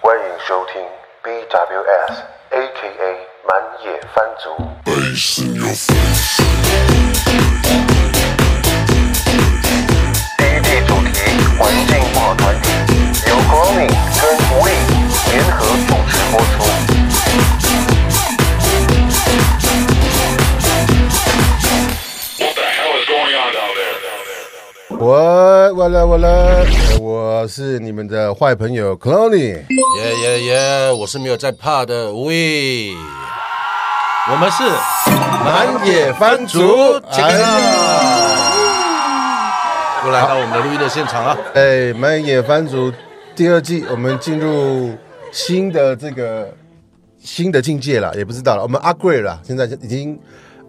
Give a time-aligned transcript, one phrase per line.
[0.00, 0.80] 欢迎收听
[1.22, 2.14] BWS
[2.50, 3.02] A.K.A
[3.46, 3.50] 满
[3.82, 4.44] 野番族。
[10.36, 11.08] 第一季主题
[11.58, 12.64] 环境不好团体，
[13.26, 14.07] 由 Gromy 跟吴力联合
[25.00, 26.66] 我我来我来，
[27.00, 29.54] 我是你们的坏朋友 Clowny。
[29.98, 30.92] 耶耶耶！
[30.92, 32.92] 我是没有在怕的无畏。
[34.30, 34.64] 我们是
[35.44, 37.20] 满野番族，哎，
[40.04, 41.36] 又来到我们的录音的现场啊！
[41.54, 42.92] 哎，满野番族
[43.36, 44.98] 第二季，我们进入
[45.32, 46.54] 新的这个
[47.18, 50.18] 新的境界了，也不知道了，我们 upgrade 了，现在已经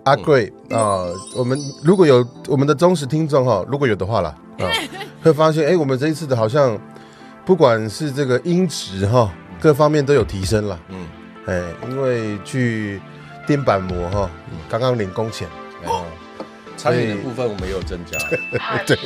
[0.05, 4.65] upgrade 啊、我们如果有我们的忠实听众哈，如果有的话啦，啊、
[5.21, 6.79] 会发现哎，我们这一次的好像
[7.45, 10.79] 不管是这个音质哈，各方面都有提升了。
[10.89, 11.07] 嗯，
[11.45, 13.01] 哎，因为去
[13.45, 14.29] 钉板模哈，
[14.69, 15.47] 刚刚领工钱，
[15.85, 16.05] 哦，
[16.77, 18.17] 餐饮的部分我们也有增加。
[18.85, 18.97] 对，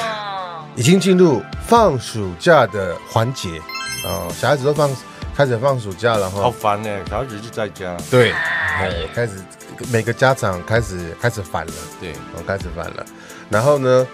[0.76, 3.60] 已经进入放暑假的环节
[4.04, 4.90] 哦，小孩子都放
[5.34, 7.96] 开始放暑假了好，烦呢，小孩子就在家。
[8.10, 9.32] 对，哎，开始
[9.90, 13.04] 每个家长开始开始烦了，对，哦，开始烦了，
[13.48, 14.06] 然后呢，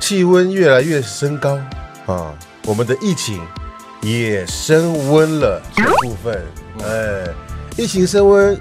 [0.00, 1.58] 气温越来越升高
[2.06, 3.40] 啊，我们的疫情
[4.02, 6.44] 也升温了这部分，
[6.84, 7.26] 哎，
[7.76, 8.60] 疫情升温，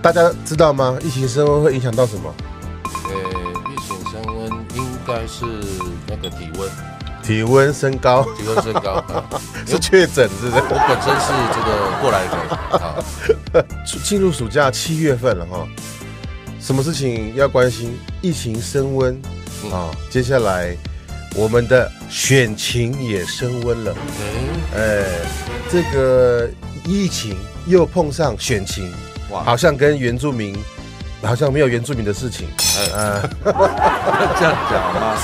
[0.00, 0.96] 大家知道吗？
[1.02, 2.32] 疫情升温会影响到什么？
[3.04, 3.10] 呃，
[3.70, 5.44] 疫情升温应该是
[6.06, 6.70] 那个体温，
[7.28, 8.92] 体温升高，体温升高。
[8.92, 9.22] 啊
[9.68, 10.62] 是确诊是不是？
[10.62, 12.32] 我本身是这个过来人
[12.80, 12.96] 啊，
[14.02, 15.68] 进入暑假七月份了哈，
[16.58, 17.98] 什么事情要关心？
[18.22, 19.20] 疫情升温
[19.64, 20.74] 嗯啊，接下来
[21.34, 23.94] 我们的选情也升温了。
[24.74, 25.04] 哎，哎，
[25.70, 26.48] 这个
[26.86, 27.36] 疫情
[27.66, 28.90] 又碰上选情，
[29.30, 30.56] 哇好像跟原住民
[31.22, 32.48] 好像没有原住民的事情。
[32.78, 33.30] 哎，呃，
[34.40, 35.16] 这样讲吗？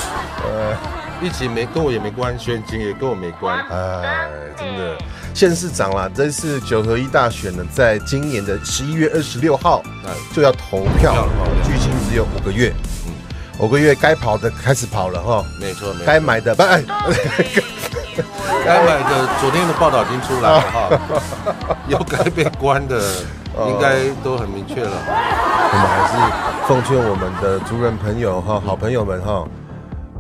[0.45, 0.77] 呃，
[1.21, 3.59] 疫情没跟我也没关，选举也跟我没关。
[3.71, 4.97] 哎，真的，
[5.33, 11.27] 县市长啦，这次九合一大选呢，在今年的十一月二十六号哎，就要投票
[11.63, 12.73] 距今只有五个月，
[13.59, 16.07] 五个月该跑的开始跑了哈，没错，没错。
[16.07, 16.83] 该买的不哎，
[18.65, 23.01] 该买的，昨天的报道已经出来了哈， 有该被关的，
[23.67, 24.91] 应该都很明确了。
[25.73, 29.45] 我们还是奉劝我们的族人朋友哈，好朋友们哈，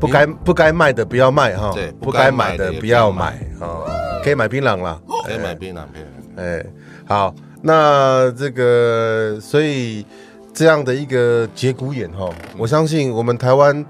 [0.00, 3.80] 不该不该卖的不要卖哈，对不该买的不要买啊，
[4.22, 6.06] 可以买槟榔啦，可以买槟榔片，
[6.36, 6.64] 哎，
[7.06, 10.04] 好，那这个所以
[10.52, 12.28] 这样的一个节骨眼哈，
[12.58, 13.84] 我相信我们台湾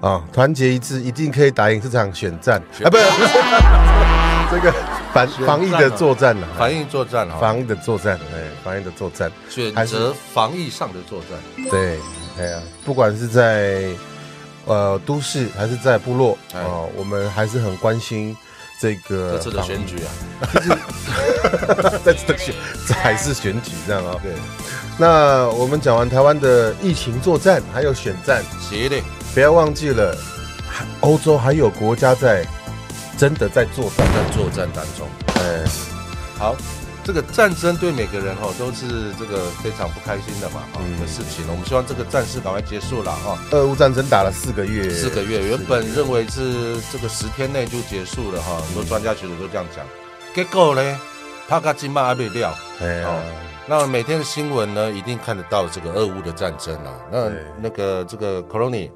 [0.00, 2.62] 啊团结一致，一定可以打赢这场选战。
[2.84, 3.04] 啊，不是
[4.50, 4.72] 这个
[5.12, 9.30] 防防疫的作战了，防疫作战哈，防疫的作战，哎，防疫的作战。
[9.50, 11.38] 选择防疫上的作战。
[11.70, 11.98] 对，
[12.38, 13.90] 哎呀，不管是在
[14.68, 16.60] 呃都市还是在部落哎。
[16.60, 18.36] 哦、我们还是很关心
[18.80, 20.08] 这个这次的选举啊，
[20.40, 22.54] 防， 在这个选
[22.86, 24.32] 这还是选举这样啊、对，
[24.96, 29.02] 那我们讲完台湾的疫情作战，还有选战，协力
[29.34, 30.16] 不要忘记了，
[30.68, 32.46] 还欧洲还有国家在
[33.16, 34.06] 真的在作战。
[34.06, 35.08] 在作战当中。
[35.42, 35.64] 哎，
[36.38, 36.54] 好，
[37.08, 41.42] 这个战争对每个人哈都是这个非常不开心的嘛哈嗯的事情。
[41.48, 43.38] 我们希望这个战事赶快结束了哈。
[43.50, 49.86] 俄乌战争打了四个月，四个月，原本认为是这个十天内就结束了哈，很多专家学者都这样讲。
[50.34, 51.00] 结果呢，
[51.48, 53.18] 帕卡金马还没哦
[53.66, 56.92] 那每天的新闻呢，一定看得到这个俄乌的战争啊。
[57.10, 58.90] 那那个这个 Corona，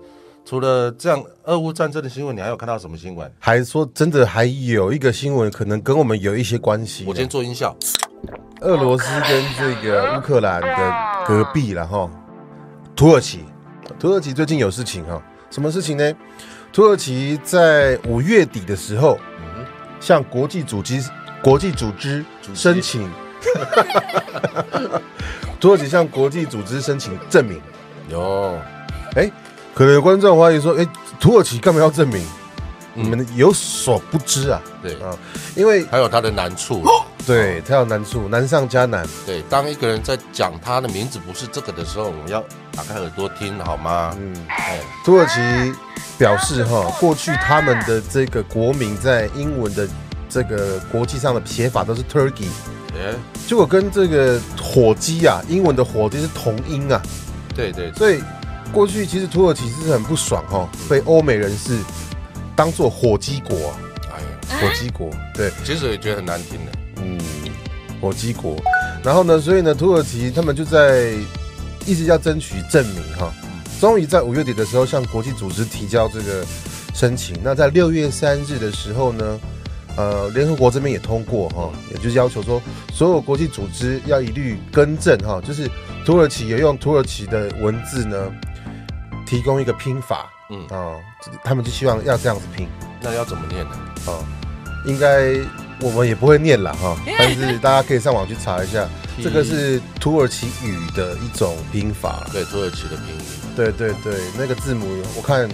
[0.44, 3.32] 除了这样俄乌战争的新闻，你还有看到什么新闻？
[3.38, 7.04] 还说真的还有一个新闻可能跟我们有一些关系。
[7.06, 7.74] 我今天做音效，
[8.60, 12.10] 俄罗斯跟这个乌克兰的隔壁了哈，
[12.96, 13.44] 土耳其，
[13.98, 16.12] 土耳其最近有事情哈，什么事情呢？
[16.72, 19.64] 土耳其在五月底的时候，嗯，
[20.00, 21.02] 向国际组织
[21.42, 23.08] 国际组织织申请，
[25.60, 27.60] 土耳其向国际组织申请证明。
[28.08, 28.58] 有，
[29.14, 29.30] 哎，
[29.74, 30.86] 可能有观众怀疑说，哎，
[31.18, 32.20] 土耳其干嘛要证明？
[32.94, 35.16] 嗯你们有所不知啊对，啊，
[35.54, 36.84] 因为还有它的难处。
[37.26, 39.02] 对它有难处，难上加难。
[39.24, 42.44] 对，当一个人在讲他的名字不是这个的时候，我们要
[42.76, 44.14] 打开耳朵听，好吗？
[44.20, 44.36] 嗯。
[44.48, 45.40] 哎，土耳其
[46.18, 49.88] 表示，哈，过去他们的这个国民在英文的
[50.28, 52.48] 这个国际上的写法都是 Turkey，
[52.94, 53.14] 哎，
[53.46, 57.00] 结果跟这个火鸡啊，英文的火鸡是同音啊，
[57.54, 58.22] 对对，所以
[58.72, 61.78] 过去其实土耳其是很不爽哈、哦，被欧美人士
[62.56, 63.76] 当做火鸡国啊、
[64.10, 66.72] 哎呀，火鸡国，对，其实也觉得很难听的。
[66.96, 67.18] 嗯，
[68.00, 68.56] 火鸡国。
[69.04, 71.12] 然后呢，所以呢，土耳其他们就在
[71.84, 73.32] 一直要争取证明哈。
[73.80, 76.44] 终于在五月底的时候，向国际组织提交这个
[76.94, 77.36] 申请。
[77.42, 79.40] 那在六月三日的时候呢，
[79.96, 85.68] 呃，联合国这边也通过哈，也就是要求说，所有国际组织要一律更正哈，就是
[86.06, 88.16] 土耳其也用土耳其的文字呢，
[89.32, 91.00] 提供一个拼法，嗯嗯啊，
[91.42, 92.68] 他们就希望要这样子拼。
[93.00, 93.70] 那要怎么念呢？
[94.06, 94.22] 哦，
[94.84, 95.34] 应该
[95.80, 98.86] 我们也不会念了哈， 但是大家可以上网去查一下，
[99.22, 102.26] 这个是土耳其语的一种拼法。
[102.30, 103.22] 对，土耳其的拼音。
[103.56, 104.86] 对对对，那个字母
[105.16, 105.48] 我看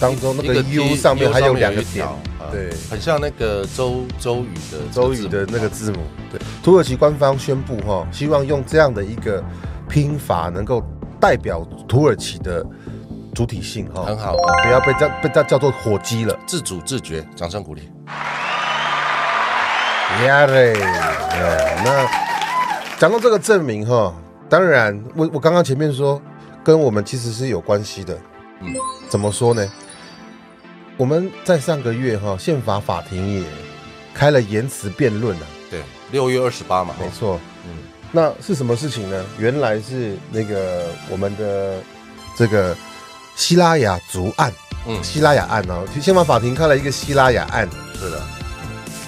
[0.00, 2.04] 当中那个 U 上面还有两个点
[2.50, 5.98] 对，很像那个周周语的周语的那个字母。
[6.32, 9.40] 对，土耳其官方宣布哈，希望用这样的一个
[9.88, 10.84] 拼法能够
[11.20, 12.66] 代表土耳其的
[13.34, 16.38] 主体性哈，很好，不要被叫被叫叫做火鸡了。
[16.46, 17.90] 自主自觉，掌声鼓励。
[20.26, 22.08] 呀嘞，呃那
[22.98, 24.12] 讲到这个证明哈，
[24.48, 26.20] 当然我我刚刚前面说
[26.64, 28.18] 跟我们其实是有关系的，
[28.60, 28.74] 嗯，
[29.08, 29.66] 怎么说呢？
[30.96, 33.44] 我们在上个月哈，宪法法庭也
[34.12, 35.80] 开了言辞辩论啊，对，
[36.10, 37.78] 六月二十八嘛，没错，嗯，
[38.10, 39.24] 那是什么事情呢？
[39.38, 41.78] 原来是那个我们的
[42.34, 42.76] 这个
[43.40, 44.52] 希拉雅族案，
[44.86, 47.66] 嗯，希拉雅案哦，宪法法庭开了一个希拉雅案，
[47.98, 48.22] 是的，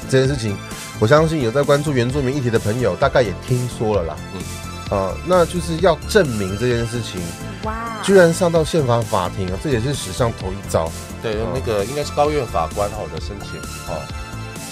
[0.09, 0.57] 这件事情，
[0.99, 4.17] 我相信有在关注原住民议题的朋友，大概也听说了啦。
[4.35, 7.21] 嗯，啊，那就是要证明这件事情，
[7.65, 10.91] 哇，居然上到宪法法庭啊，这也是史上头一遭。
[11.23, 11.49] 对，哦。
[11.55, 14.01] 那个应该是高院法官哈的申请哦，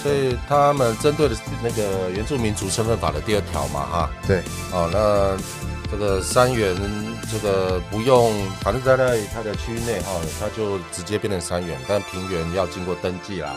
[0.01, 4.41] 所以他们针对的是那个原住民族身份法的第二条嘛哈，对，
[4.71, 5.37] 哦，那
[5.91, 6.73] 这个三元
[7.29, 13.53] 这个不用，反正在在它的区域内哈，它就直接变成三元，但平原要经过登记啦。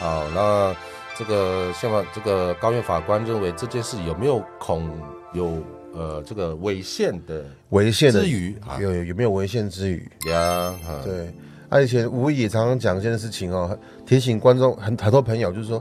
[0.00, 0.74] 好，那
[1.16, 4.90] 这个宪法这个高院法官认为这件事有没有恐
[5.32, 5.62] 有
[5.94, 10.10] 呃这个违宪的违宪的之余啊有有有没有违宪之余？
[10.26, 10.74] 呀？
[10.84, 11.32] 哈，对，
[11.68, 15.80] 而且吴也常常讲一件事情哦，提醒观众很很多朋友，就是说，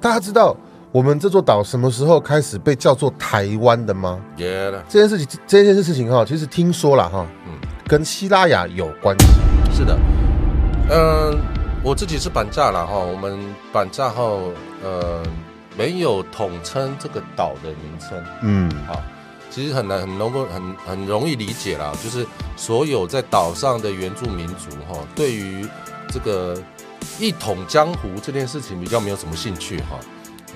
[0.00, 0.56] 大家知道
[0.96, 4.18] 我们这座岛什么时候开始被叫做台湾的吗？
[4.38, 7.52] 耶了，这件事情，这件事情哈，其实听说了哈，嗯。
[7.86, 9.26] 跟希拉雅有关系。
[9.74, 9.94] 是的，
[10.88, 11.38] 嗯、
[11.84, 13.38] 我自己是板架了哈，我们
[13.70, 14.50] 板架后
[14.82, 15.22] 呃
[15.76, 18.98] 没有统称这个岛的名称嗯，好，
[19.50, 22.26] 其实很难很能够很很容易理解啦，就是
[22.56, 25.68] 所有在岛上的原住民族哈，对于
[26.08, 26.56] 这个
[27.20, 29.98] 一统江湖这件事情比较没有什么兴趣哈，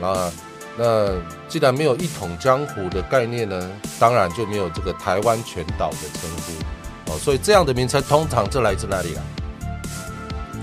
[0.01, 0.31] 那。
[0.79, 1.09] 那
[1.47, 9.21] 既然没有一统江湖的概念呢，当然就没有这个台湾全岛的称呼哦，所以这样的名称通常这来自哪里啊？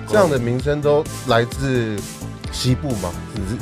[0.07, 2.00] 这样的名称都来自
[2.51, 3.12] 西部吗？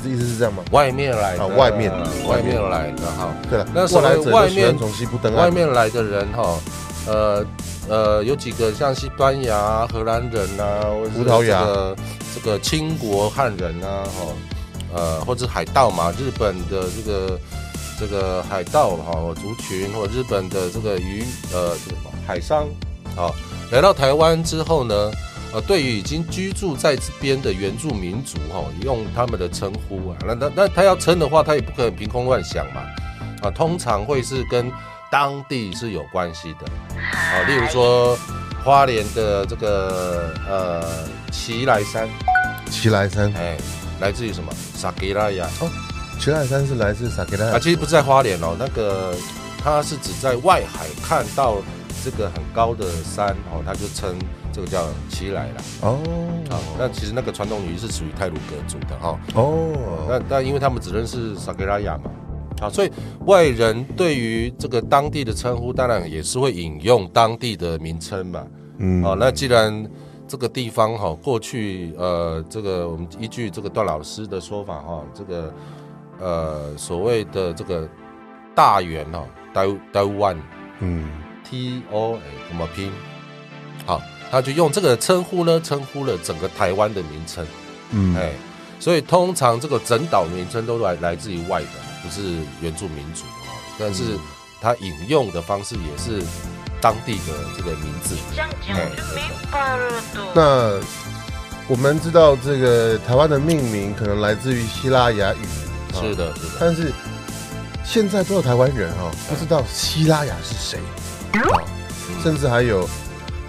[0.01, 0.63] 是意思是这样吗？
[0.72, 1.92] 外面来的，啊外面
[2.25, 5.45] 外面来的哈，对了，那所谓外面从西部登岸。
[5.45, 6.60] 外面来的人哈，
[7.07, 7.45] 呃
[7.89, 11.95] 呃，有几个像西班牙、荷兰人啊，葡萄牙这个
[12.36, 14.31] 这个清国汉人啊，哈，
[14.93, 17.39] 呃，或者海盗嘛，日本的这个
[17.99, 21.23] 这个海盗哈族群，或日本的这个渔
[21.54, 22.65] 呃这个海商，
[23.15, 23.31] 啊，
[23.71, 25.11] 来到台湾之后呢，
[25.54, 32.81] 呃，对于已经居住在这边的原住民族哈、用他们的称呼啊，那那那他要称的话，他也不可能凭空乱想嘛，
[33.42, 34.71] 啊，通常会是跟
[35.11, 36.65] 当地是有关系的，
[36.97, 38.18] 啊，例如说
[38.63, 40.83] 花莲的这个呃
[41.31, 42.09] 奇来山，
[42.69, 43.56] 奇来山，哎，
[43.99, 44.52] 来自于什么？
[44.75, 45.47] 萨吉拉雅
[46.19, 49.14] 奇莱山是来自萨克啊，拉，其实不是在花莲哦，那个
[49.57, 51.57] 它是指在外海看到
[52.04, 54.16] 这个很高的山哦，它就称
[54.54, 55.56] 这个叫奇来啦。
[55.81, 55.99] 哦。
[56.49, 62.11] 啊，那其实那个传统语是属于泰鲁格族的哈、哦，那那因为他们只认识萨吉拉雅嘛，
[62.61, 62.92] 好，所以
[63.25, 68.45] 外人对于这个当地的称呼，当然也是会引用当地的名称嘛。
[68.78, 69.04] 嗯。
[69.04, 69.85] 好，那既然
[70.27, 75.53] 这个地方哈、过去呃，这个我们依据这个段老师的说法哈、这个
[76.19, 77.87] 呃所谓的这个
[78.55, 80.39] 大原哈、台台湾
[80.79, 81.07] 嗯
[81.44, 82.91] T O A 怎么拼？
[83.85, 84.01] 好，
[84.31, 87.45] 他就用这个称呼呢，称呼了整个台湾的名称。
[87.91, 88.31] 嗯哎，
[88.79, 91.67] 所以通常这个整岛名称都来来自于外的，
[92.01, 93.53] 不是原住民族哦。
[93.77, 94.17] 但是
[94.59, 96.25] 他引用的方式也是
[96.85, 98.15] 当地的这个名字。
[98.30, 98.83] 这样讲就
[99.15, 100.21] 明白了的。
[100.35, 100.80] 那
[101.68, 105.45] 我们知道这个台湾的命名可能来自于希腊雅语，
[105.95, 106.94] 啊是的，是的，但是
[107.83, 110.77] 现在多少台湾人哈、不知道希拉雅是谁
[111.33, 111.42] 啊，
[112.07, 112.87] 嗯甚至还有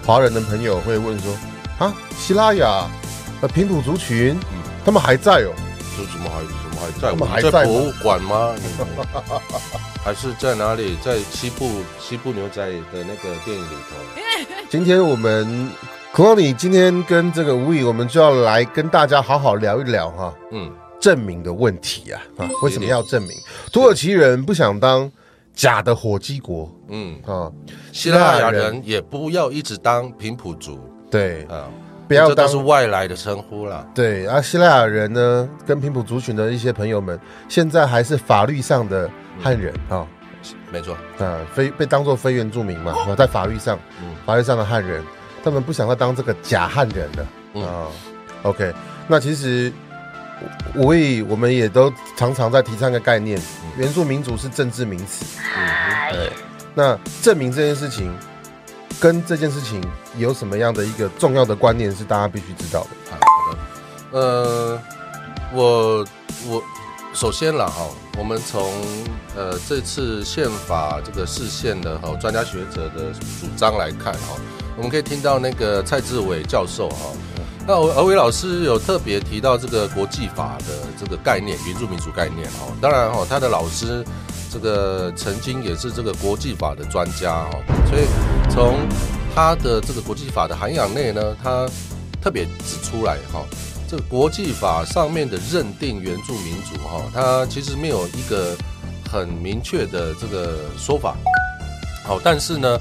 [0.03, 1.37] 华人的朋友会问说
[1.77, 2.89] 啊，希拉雅
[3.41, 5.53] 呃平埔族群，嗯他们还在哦，
[5.95, 7.11] 就怎么还怎么还在？
[7.11, 8.55] 他们我还在博物馆吗？
[10.07, 10.95] 还是在哪里？
[11.03, 14.55] 在西部西部牛仔的那个电影里头。
[14.71, 15.69] 今天我们
[16.13, 23.31] c l o n y 今天跟这个吴宇，我们就要来跟大家好好聊一聊哈、嗯，证明的问题啊啊，为什么要证明？
[23.69, 25.11] 土耳其人不想当
[25.53, 27.51] 假的火鸡国嗯，啊，
[27.91, 30.79] 希腊雅人也不要一直当平埔族
[31.11, 31.67] 对，啊，
[32.07, 33.85] 不要当是外来的称呼啦。
[33.93, 40.05] 对，啊，希腊雅人呢，跟平埔族群的一些朋友们，现在还是法律上的汉人啊、
[40.71, 44.15] 没错，啊，非被当做非原住民嘛，啊，在法律上，嗯。
[44.25, 45.03] 法律上的汉人，
[45.43, 47.63] 他们不想再当这个假汉人了嗯。
[47.63, 47.87] 啊。
[48.43, 48.73] OK，
[49.07, 49.71] 那其实
[50.73, 53.41] 我也我们也都常常在提倡一个概念，
[53.77, 55.25] 原住民族是政治名词。
[55.55, 56.31] 嗯对，
[56.73, 58.15] 那证明这件事情
[58.99, 59.83] 跟这件事情
[60.17, 62.89] 有什么样的一个重要的观念是大家必须知道的？
[63.11, 63.53] 好好
[64.11, 64.81] 的，呃，
[65.51, 66.05] 我
[66.47, 66.63] 我
[67.17, 68.71] 首先了哈，我们从
[69.35, 74.37] 呃这次宪法这个释宪的哈专家学者的主张来看哈，
[74.75, 77.11] 我们可以听到那个蔡志伟教授哈。
[77.65, 82.67] 那尔尔伟老师有特别提到这个国际法的这个概念，原住民族概念哈。
[82.79, 84.05] 当然哈，他的老师
[84.53, 87.59] 这个曾经也是这个国际法的专家哈，
[87.89, 88.05] 所以
[88.47, 88.75] 从
[89.33, 91.67] 他的这个国际法的涵养内呢，他
[92.21, 93.43] 特别指出来哈，
[93.87, 98.55] 这个国际法上面的认定原住民族哈，它其实没有一个
[99.09, 101.15] 很明确的这个说法。
[102.03, 102.79] 好，但是呢，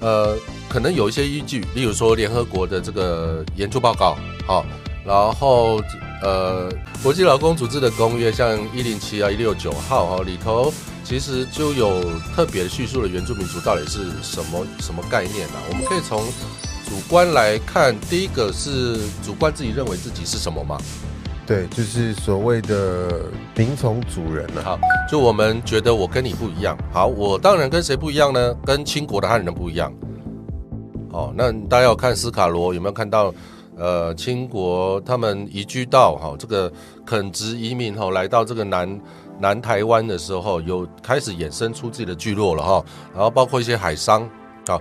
[0.00, 0.36] 呃，
[0.68, 4.64] 可能有一些依据，例如说联合国的这个研究报告，好，
[5.04, 5.80] 然后
[6.22, 6.70] 呃，
[7.02, 10.72] 国际劳工组织的公约，像一零七啊、一六九号哈里头，
[11.04, 12.02] 其实就有
[12.34, 15.56] 特别叙述了原住民族到底是什么什么概念啊。
[15.70, 16.22] 我们可以从
[16.86, 20.78] 主观来看，第一个是主观自己认为自己是什么嘛？
[21.46, 23.26] 对，就是所谓的
[23.56, 24.62] 民从主人啊。
[24.64, 24.78] 好，
[25.10, 26.76] 就我们觉得我跟你不一样。
[26.92, 28.54] 好，我当然跟谁不一样呢？
[28.64, 29.92] 跟清国的汉人不一样。
[31.10, 33.32] 哦，那大家有看斯卡罗有没有看到？
[33.76, 36.72] 呃，清国他们移居到哈、这个
[37.04, 39.00] 垦殖移民哈、来到这个南
[39.40, 44.30] 南台湾的时候，有开始衍生出自己的聚落了哈、然后包括一些海商。
[44.68, 44.80] 好，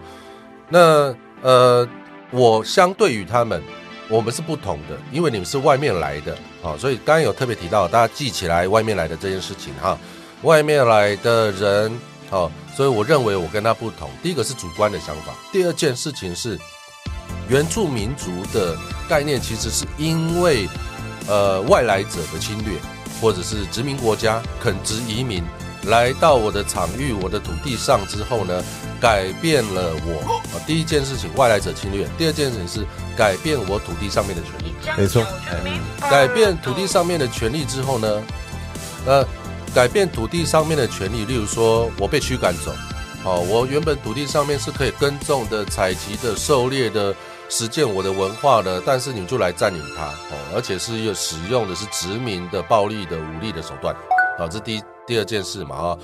[0.70, 1.12] 那
[1.44, 1.88] 呃，
[2.32, 3.62] 我相对于他们，
[4.10, 9.98] 我们是不同的，因为你们是外面来的，好、所以刚刚有特别提到，大家记起来外面来的这件事情哈、
[10.44, 14.10] 外面来的人，好、所以我认为我跟他不同。
[14.24, 16.58] 第一个是主观的想法，第二件事情是
[17.50, 18.78] 原住民族的
[19.10, 20.68] 概念，其实是因为
[21.28, 22.80] 呃外来者的侵略，
[23.20, 25.44] 或者是殖民国家垦殖移民
[25.88, 28.64] 来到我的场域、我的土地上之后呢，
[29.02, 30.42] 改变了我。
[30.54, 32.86] 啊，第一件事情外来者侵略，第二件事情是
[33.18, 34.74] 改变我土地上面的权利。
[34.98, 35.26] 没错，
[36.10, 38.24] 改变土地上面的权利之后呢，
[39.06, 39.26] 呃，
[39.74, 42.74] 改变土地上面的权利，例如说我被驱赶走，
[43.24, 47.14] 哦，我原本土地上面是可以耕种的、采集的、狩猎的、
[47.50, 53.96] 实践我的文化的，但是你就来占领它，哦，而且是又使用的是殖民的、暴力的、武力的手段，
[54.38, 55.98] 好、这第一第二件事嘛，啊、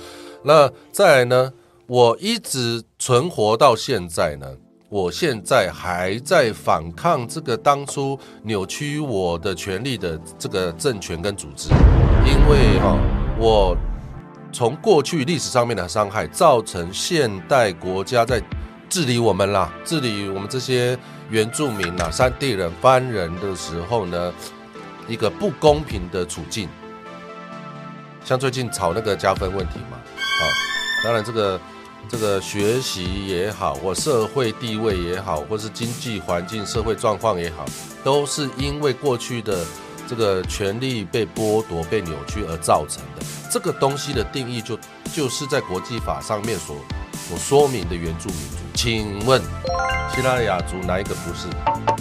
[0.44, 1.52] 那再来呢，
[1.86, 4.46] 我一直存活到现在呢。
[4.88, 11.68] 我现在还在反抗这个当初扭曲我的权利的这个政权跟组织，
[12.26, 12.98] 因为哈、
[13.38, 13.76] 我
[14.52, 18.42] 从过去历史上面的伤害，造成现代国家在
[18.88, 20.98] 治理我们啦，治理我们这些
[21.30, 24.34] 原住民啦、山地人、番人的时候呢，
[25.06, 26.68] 一个不公平的处境。
[28.24, 30.42] 像最近吵那个加分问题嘛，啊，
[31.02, 31.60] 当然这个
[32.08, 37.64] 这个学习也好，或社会地位也好，或是经济环境、社会状况也好，
[38.04, 39.64] 都是因为过去的
[40.06, 43.24] 这个权利被剥夺、被扭曲而造成的。
[43.50, 44.78] 这个东西的定义就
[45.12, 46.76] 就是在国际法上面所
[47.28, 48.56] 所说明的原住民族。
[48.74, 49.42] 请问
[50.14, 51.48] 希腊雅族哪一个不是？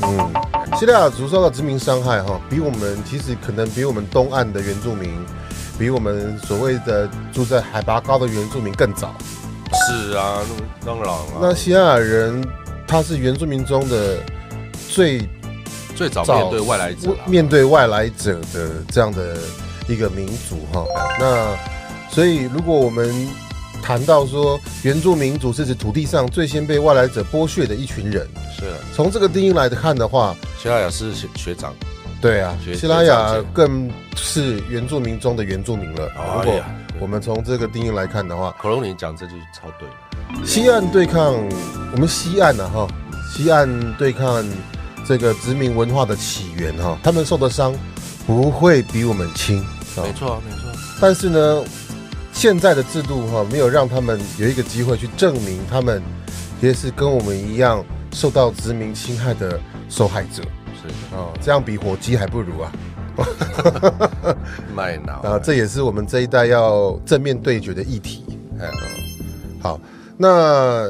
[0.03, 5.11] 嗯，希腊雅族受到殖民伤害哈，比我们其实可能比我们东岸的原住民，
[5.79, 9.15] 比我们所谓的住在海拔高的原住民更早。
[9.71, 10.41] 是啊，
[10.85, 11.25] 当然了。
[11.41, 12.45] 那希腊雅人
[12.85, 14.17] 他是原住民中的
[14.89, 15.21] 最
[15.95, 19.37] 最早早面对外来者啦，面对外来者的这样的
[19.87, 20.85] 一个民族哈。
[21.19, 21.55] 那
[22.09, 23.27] 所以如果我们
[23.81, 28.27] 谈到说，原住民族是指土地上最先被外来者剥削的一群人。
[28.53, 31.73] 是从这个定义来看的话，西亚雅是学学长，
[32.21, 36.09] 对啊，学希拉雅更是原住民中的原住民了。
[36.43, 36.61] 如果
[36.99, 39.87] 我们从这个定义来看的话，可龙你讲这句超对，
[40.45, 41.33] 西岸对抗
[41.93, 42.85] 我们西岸呢、哈，
[43.33, 44.45] 西岸对抗
[45.05, 47.73] 这个殖民文化的起源哈，他们受的伤
[48.27, 49.61] 不会比我们轻
[49.95, 50.11] 啊没。
[50.11, 51.63] 错没错，但是呢，
[52.33, 56.03] 现在的制度哈，没有让他们有一个机会去证明他们
[56.59, 59.57] 也是跟我们一样受到殖民侵害的
[59.87, 60.43] 受害者
[60.89, 62.71] 是啊，这样比火鸡还不如啊！
[64.75, 68.25] 卖脑 啊，这也是我们这一代要正面对决的议题。
[68.59, 68.69] 哎
[69.61, 69.79] 好，
[70.17, 70.89] 那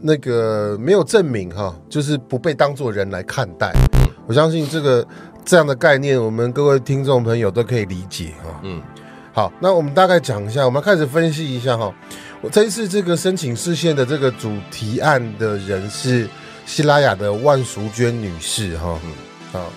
[0.00, 3.72] 那个没有证明哈，就是不被当作人来看待。
[4.26, 5.06] 我相信这个
[5.44, 8.60] 这样的概念，我们各位听众朋友都可以理解哈。
[8.62, 8.82] 嗯
[9.32, 11.92] 好，那我们大概讲一下，我们开始分析一下哈。
[12.40, 16.28] 我这一次这个申请视线的这个主题案的人是
[16.66, 18.98] 希拉雅的万淑娟女士哈。
[19.04, 19.12] 嗯
[19.52, 19.70] 好，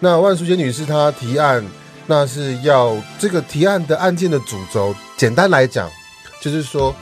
[0.00, 1.64] 那万淑娟女士她提案，
[2.06, 5.90] 那是要这个提案的案件的主轴，简单来讲，
[6.42, 6.94] 就是说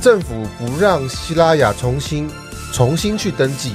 [0.00, 2.30] 政府不让希拉雅重新
[2.72, 3.74] 重新去登记，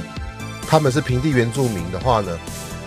[0.66, 2.38] 他们是平地原住民的话呢，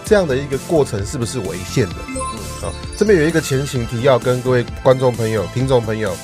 [0.03, 1.95] 这样的一个过程是不是违宪的？
[2.07, 2.15] 嗯，
[2.61, 6.17] 好，这边有一个前情提要，跟各位观众朋友、听众朋友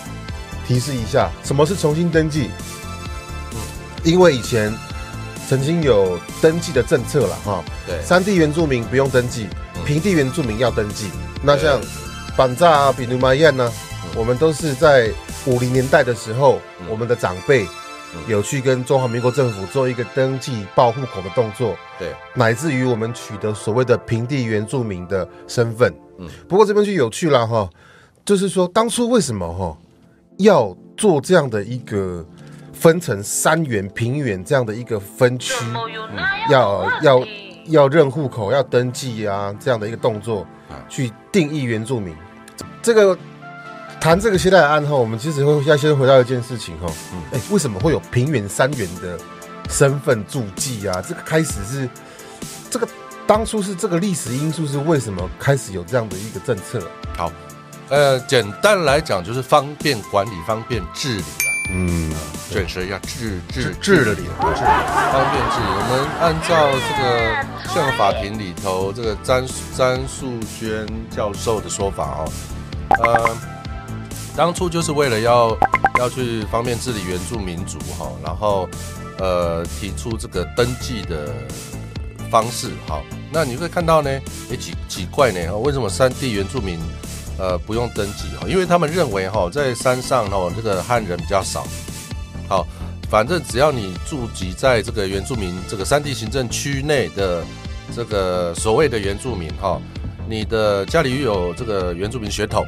[0.68, 2.50] 提示一下，什么是重新登记？
[3.52, 3.60] 嗯
[4.04, 4.74] 因为以前
[5.48, 8.02] 曾经有登记的政策了哈，对。
[8.02, 9.84] 山地原住民不用登记，嗯。
[9.86, 11.10] 平地原住民要登记。
[11.44, 11.88] 那像对
[12.36, 13.72] 板扎啊、比努马燕呢，
[14.06, 14.10] 嗯。
[14.16, 15.12] 我们都是在
[15.46, 16.88] 五零年代的时候，嗯。
[16.90, 17.66] 我们的长辈
[18.16, 18.22] 嗯。
[18.28, 22.10] 有去跟中华民国政府做一个登记报户口的动作，对。
[22.34, 25.94] 乃至于我们取得所谓的平地原住民的身份。
[26.18, 26.28] 嗯。
[26.48, 27.70] 不过这边就有趣了哈，
[28.26, 29.78] 就是说当初为什么哈
[30.38, 32.26] 要做这样的一个
[32.84, 35.54] 分成三原、平原这样的一个分区，
[36.50, 37.26] 要要
[37.68, 42.14] 要认户口、要登记啊这样的一个动作啊，去定义原住民。
[42.82, 43.18] 这个
[44.02, 49.18] 谈这个现代的案后，我们其实会要先回到一件事情哈，嗯哎、为什么会有平原、三原的
[49.70, 51.02] 身份注记啊？
[51.08, 51.90] 这个开始是
[52.70, 52.86] 这个
[53.26, 56.86] 当初是这个历史因素是为什么开始有这样的一个政策？
[57.16, 57.32] 好，
[57.88, 61.53] 呃，简单来讲就是方便管理、方便治理啊。
[61.70, 62.12] 嗯，
[62.50, 65.68] 卷舌要治治治理治理方便治理。
[65.76, 67.04] 我们按照这个
[67.74, 69.46] 宪法庭里头这个詹
[69.76, 72.32] 詹素娟教授的说法哦，
[73.04, 73.38] 呃，
[74.36, 75.58] 当初就是为了要
[76.00, 78.70] 要去方便治理原住民族哈、然后
[79.18, 81.34] 呃提出这个登记的
[82.30, 84.10] 方式哈、那你会看到呢，
[84.50, 86.80] 也奇奇怪呢，为什么三地原住民
[87.38, 88.48] 呃不用登记哈？
[88.48, 91.66] 因为他们认为哈，在山上哦这个汉人比较少，
[92.48, 92.66] 好，
[93.10, 97.44] 反正只要你住籍在这个原住民这个山地行政区内的
[97.96, 99.80] 这个所谓的原住民哈，
[100.28, 102.66] 你的家里有这个原住民血统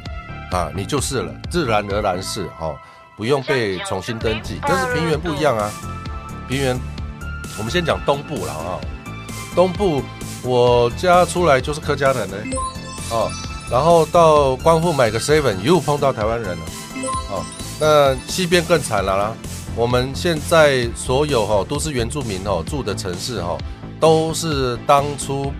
[0.52, 2.74] 啊，你就是了，自然而然是哈，
[3.16, 4.58] 不用被重新登记。
[4.62, 5.70] 但是平原不一样啊，
[6.48, 6.78] 平原
[7.58, 8.80] 我们先讲东部了啊，
[9.54, 10.02] 东部
[10.42, 12.36] 我家出来就是客家人呢，
[13.10, 13.30] 哦，
[13.70, 16.64] 然后到光复买个 seven 又碰到台湾人了，
[17.30, 17.44] 哦，
[17.80, 19.34] 那西边更惨了啦。
[19.74, 23.58] 我们现在所有哈、都是原住民哦住的城市哈、
[24.00, 25.52] 都是当初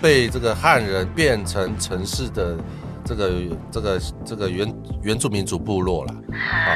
[0.00, 2.56] 被这个汉人变成城市的
[3.04, 3.32] 这个
[3.70, 6.14] 这个这个原原住民族部落了。
[6.32, 6.70] 好，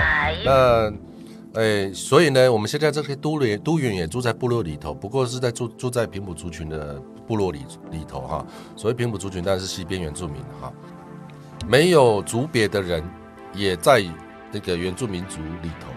[0.45, 0.93] 那
[1.55, 8.45] 哎，所以呢，我们现在这些都原都原也住在部落里头，不过是在住住在平埔族群的部落里里头哈。
[8.77, 10.73] 所谓平埔族群，当然是西边原住民哈。
[11.67, 13.03] 没有族别的人
[13.55, 14.05] 也在
[14.51, 15.89] 那个原住民族里头，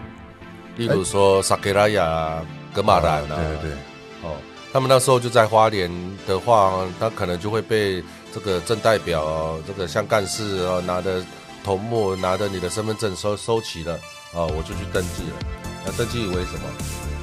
[0.76, 2.40] 例如说萨克拉雅、
[2.72, 3.72] 格马兰啊，对对对，
[4.22, 4.36] 哦，
[4.72, 5.90] 他们那时候就在花莲
[6.26, 11.20] 的话，他可能就会被这个镇代表、哦、这个乡干事哦，拿着
[11.64, 13.98] 头目，拿着你的身份证收收齐了，
[14.32, 15.36] 哦，我就去登记了。
[15.84, 17.15] 那登记为什么？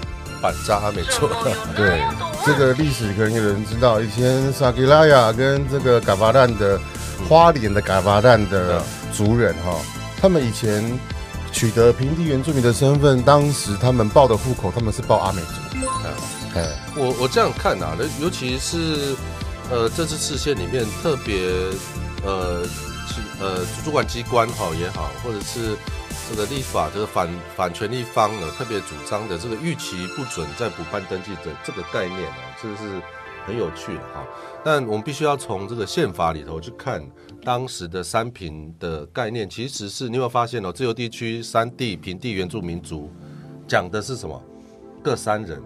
[0.44, 1.30] 板扎没错，
[1.74, 2.04] 对，
[2.46, 6.78] 这个历史可能有人知道，以前萨吉拉雅跟这个嘎巴蛋的
[7.30, 9.80] 花莲的嘎巴蛋的族人哈，
[10.22, 11.00] 他们以前
[11.54, 15.88] 取得平地原住民的身份，当时他们报的户口，他们是报阿美族。
[16.56, 19.16] 哎，我我这样看啊，尤其是
[19.72, 21.48] 呃这次事件里面特别
[22.26, 22.64] 呃
[23.08, 25.78] 其呃主管机关好也好，或者是
[26.30, 33.02] 这个立法这个反反权利方呢特别主张的这个预期不准在补办登记的这个概念呢，这是
[33.46, 34.26] 很有趣的哈。
[34.64, 37.06] 但我们必须要从这个宪法里头去看
[37.44, 40.72] 当时的三平的概念，其实是你有没有发现哦？
[40.72, 43.12] 自由地区、山地、平地原住民族
[43.68, 44.42] 讲的是什么？
[45.04, 45.62] 各三人。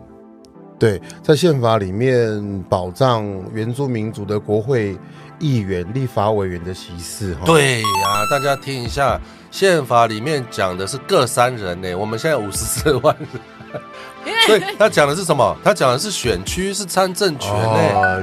[0.80, 4.96] 对，在宪法里面保障原住民族的国会
[5.40, 7.34] 议员、立法委员的席次。
[7.36, 9.20] 哈，对呀，大家听一下，
[9.52, 11.94] 宪法里面讲的是各三人呢。
[11.96, 13.82] 我们现在五十四万人，
[14.48, 15.58] 所以他讲的是什么？
[15.64, 17.52] 他讲的是选区是参政权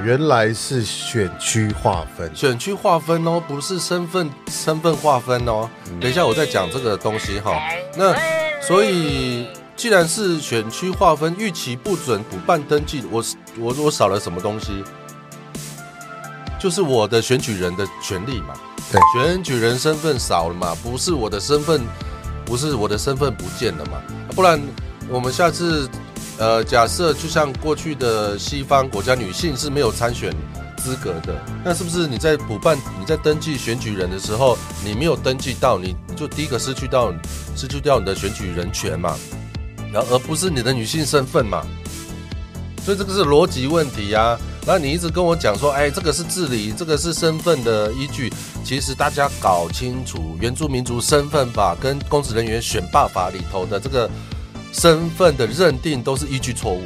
[0.04, 2.30] 原来是选区划分。
[2.34, 5.68] 选区划分哦，不是身份身份划分哦。
[6.00, 7.52] 等一下我再讲这个东西哈。
[7.96, 8.14] 那
[8.60, 9.46] 所以。
[9.76, 13.20] 既然是选区划分，预期不准补办登记，我
[13.58, 14.84] 我我少了什么东西？
[16.64, 18.54] 就是我的选举人的权利嘛。
[18.90, 21.82] 对，选举人身份少了嘛，不是我的身份，
[22.46, 24.00] 不是我的身份不见了嘛？
[24.34, 24.58] 不然
[25.10, 25.86] 我们下次，
[26.38, 30.34] 呃，假设就像过去的西方国家，女性是没有参选
[30.78, 37.12] 资格的，那是不是你在补办、你在登记选举人的时候，你没有登记到，你就第一个失去到
[37.54, 39.14] 失去掉你的选举人权嘛？
[39.92, 41.62] 然后而不是你的女性身份嘛，
[42.82, 44.38] 所以这个是逻辑问题呀。
[44.66, 48.32] 那你一直跟我讲说，哎，这个是治理，这个是身份的依据。
[48.64, 54.10] 其实大家搞清楚，原住民族身份法跟公职人员选罢法里头的这个
[54.72, 56.82] 身份的认定都是依据错误。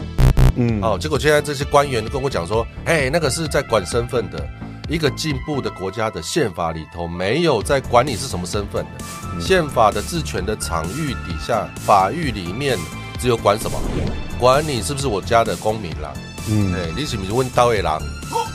[0.57, 4.45] 嗯，哦，结果现在这些官员跟我讲说，哎，那个是在管身份的。
[4.91, 12.79] 一个进步的国家的宪法里头没有在管你是什么身份的，宪法的治权的场域底下，法域里面
[13.21, 13.79] 只有管什么？
[14.39, 16.11] 管你是不是我家的公民啦？
[16.51, 18.01] 嗯，哎，你是不是问刀位郎？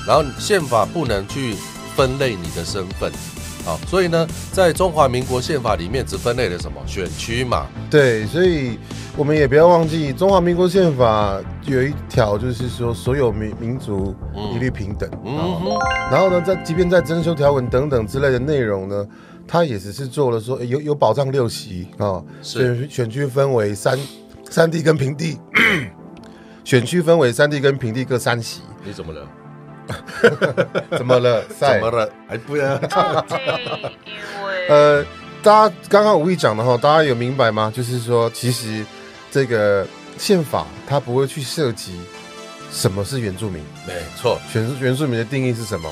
[0.07, 1.55] 然后宪法不能去
[1.95, 3.11] 分类你的身份，
[3.63, 6.81] 好，所以呢，在中华民国宪法里面只分类了什么？
[6.85, 7.67] 选区嘛。
[7.89, 8.77] 对，所以。
[9.15, 14.15] 我们也不要忘记，中华民国宪法有一条，就是说所有民民族
[14.51, 15.07] 一律平等。
[15.23, 15.61] 嗯
[16.11, 19.05] 然后呢，在即便在征收条文等等之类的内容呢，
[19.47, 23.95] 它也只是做了说有有保障六席啊，选选区分为三
[24.49, 25.37] 三地跟平地，
[26.63, 28.61] 选区分为三地跟平地各三席。
[28.83, 29.27] 你怎么了？
[30.97, 31.43] 怎么了？
[31.59, 32.09] 怎么了？
[32.27, 32.79] 还不要？
[34.69, 35.03] 呃，
[35.41, 37.71] 大家刚刚无意讲的哈，大家有明白吗？
[37.75, 38.85] 就是说，其实。
[39.33, 39.83] 这个
[40.15, 41.99] 宪法它不会去涉及
[42.71, 45.89] 什么是原住民，没错，原原住民的定义是什么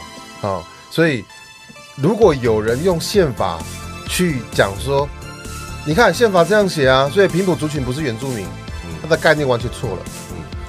[0.48, 0.62] 啊？
[0.92, 1.26] 所以
[1.96, 3.58] 如果有人用宪法
[4.08, 5.10] 去讲说，
[5.88, 8.46] 你看宪法这样写啊，所以平埔族群不是原住民，
[9.02, 10.04] 它的概念完全错了。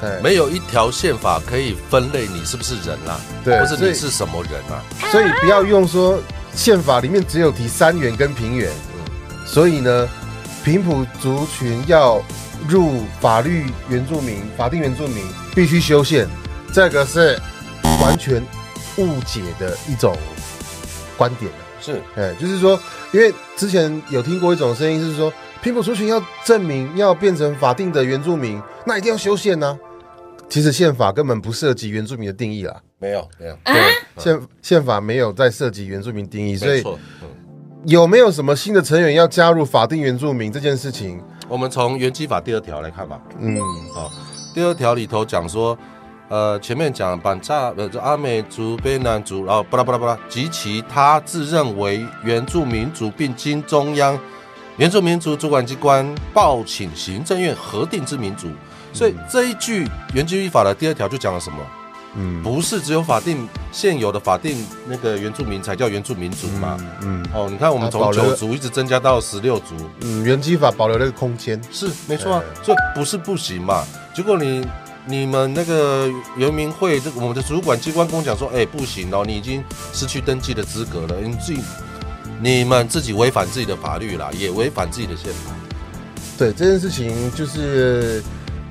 [0.03, 4.83] 嗯，没有一条宪法可以分类你是不是人啦，对，不是你是什么人啊？
[5.11, 6.21] 所以不要用说
[6.55, 10.09] 宪法里面只有提三元跟平原，嗯，所以呢，
[10.63, 12.23] 平埔族群要。
[12.69, 16.29] 入法律原住民法定原住民必须修宪，
[16.73, 17.37] 这个是
[18.01, 18.41] 完全
[18.99, 20.17] 误解的一种
[21.17, 22.79] 观点是，哎，就是说，
[23.11, 29.77] 因为之前有听过一种声音是说，平埔族群要证明要变成法定的原住民，那一定要修宪呢。
[30.53, 32.77] 其实宪法根本不涉及原住民的定义啦。
[32.99, 33.75] 没有，没有，对，
[34.19, 36.85] 宪宪法没有在涉及原住民定义，所以
[37.87, 41.19] 有没有什么新的成员要加入法定原住民这件事情？
[41.49, 43.19] 我们从原基法第二条来看吧。
[43.39, 43.59] 嗯，
[43.95, 44.11] 好，
[44.55, 45.77] 第二条里头讲说，
[46.29, 54.21] 呃，前面讲板扎呃，就阿美族、卑南族，然后巴拉巴拉巴拉，及其他自认为原住民族，并经中央
[54.77, 58.49] 原住民族主管机关报请行政院核定之民族。
[58.93, 61.59] 所以这一句原基法的第二条就讲了什么？
[62.15, 66.77] 嗯，不是只有法定现有的法定那个原住民才叫原住民族嘛？
[67.01, 73.83] 嗯，哦，你看我们从九族一直增加到十六族，嗯，原基法保留那个空间是没错啊，这不是不行嘛？
[74.15, 74.63] 结果你
[75.07, 81.63] 你们那个原民会这我们的主管机关跟我讲说，哎，不行哦，你已经失去登记的资格了，你自己
[82.43, 85.51] 你们自己违反自己的法律啦，也违反自己的宪法。
[86.37, 88.23] 对这件事情就是。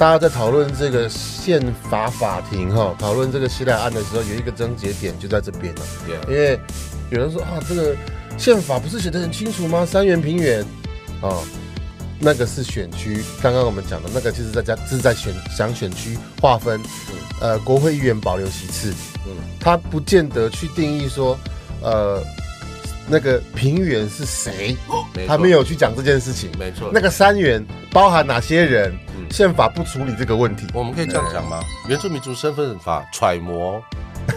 [0.01, 5.81] 大家在讨论这个宪法法庭哈，讨论这个希腊案的时候，有一个症结点就在这边了。
[6.27, 6.59] 因为
[7.11, 7.95] 有人说啊，这个
[8.35, 9.85] 宪法不是写的很清楚吗？
[9.85, 10.65] 三元平原
[11.21, 11.37] 啊，
[12.17, 13.23] 那个是选区。
[13.43, 16.81] 刚刚我们讲的那个，就是在家是在选想选区划分，
[17.39, 18.91] 呃，国会议员保留席次。
[19.27, 21.37] 嗯，他不见得去定义说，
[21.83, 22.23] 呃，
[23.07, 24.75] 那个平原是谁，
[25.27, 26.49] 他没有去讲这件事情。
[26.57, 28.93] 没错，那个三元包含哪些人？
[29.29, 31.61] 宪法不处理这个问题，我们可以这样讲吗？
[31.87, 33.81] 原住民族身份法揣摩，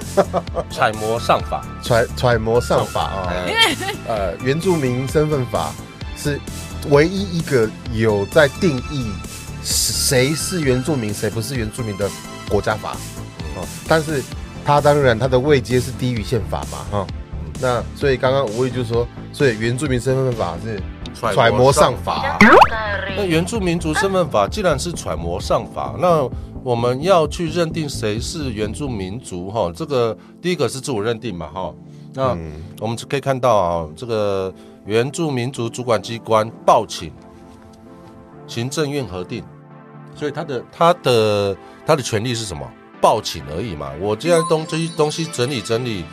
[0.70, 3.32] 揣摩上法，揣揣摩上法啊！
[4.06, 5.72] 呃，原住民身份法
[6.16, 6.38] 是
[6.90, 9.10] 唯一一个有在定义
[9.64, 12.08] 谁是原住民，谁不是原住民的
[12.48, 12.92] 国家法。
[13.56, 14.22] 哦，但是
[14.64, 17.06] 它当然它的位阶是低于宪法嘛，哈。
[17.60, 20.80] 那所以刚刚吴毅就说，所以原住民身份法是
[21.14, 22.38] 揣摩上法。
[23.16, 26.28] 那原住民族身份法既然是揣摩上法，那
[26.62, 29.72] 我们要去认定谁是原住民族哈？
[29.74, 31.72] 这个第一个是自我认定嘛哈。
[32.12, 32.36] 那
[32.80, 34.52] 我们可以看到啊，这个
[34.84, 37.12] 原住民族主管机关报请
[38.46, 39.42] 行政院核定，
[40.14, 42.68] 所以他的他的他的权利是什么？
[43.00, 43.90] 报请而已嘛。
[44.00, 46.04] 我既然东这些东西整理整理，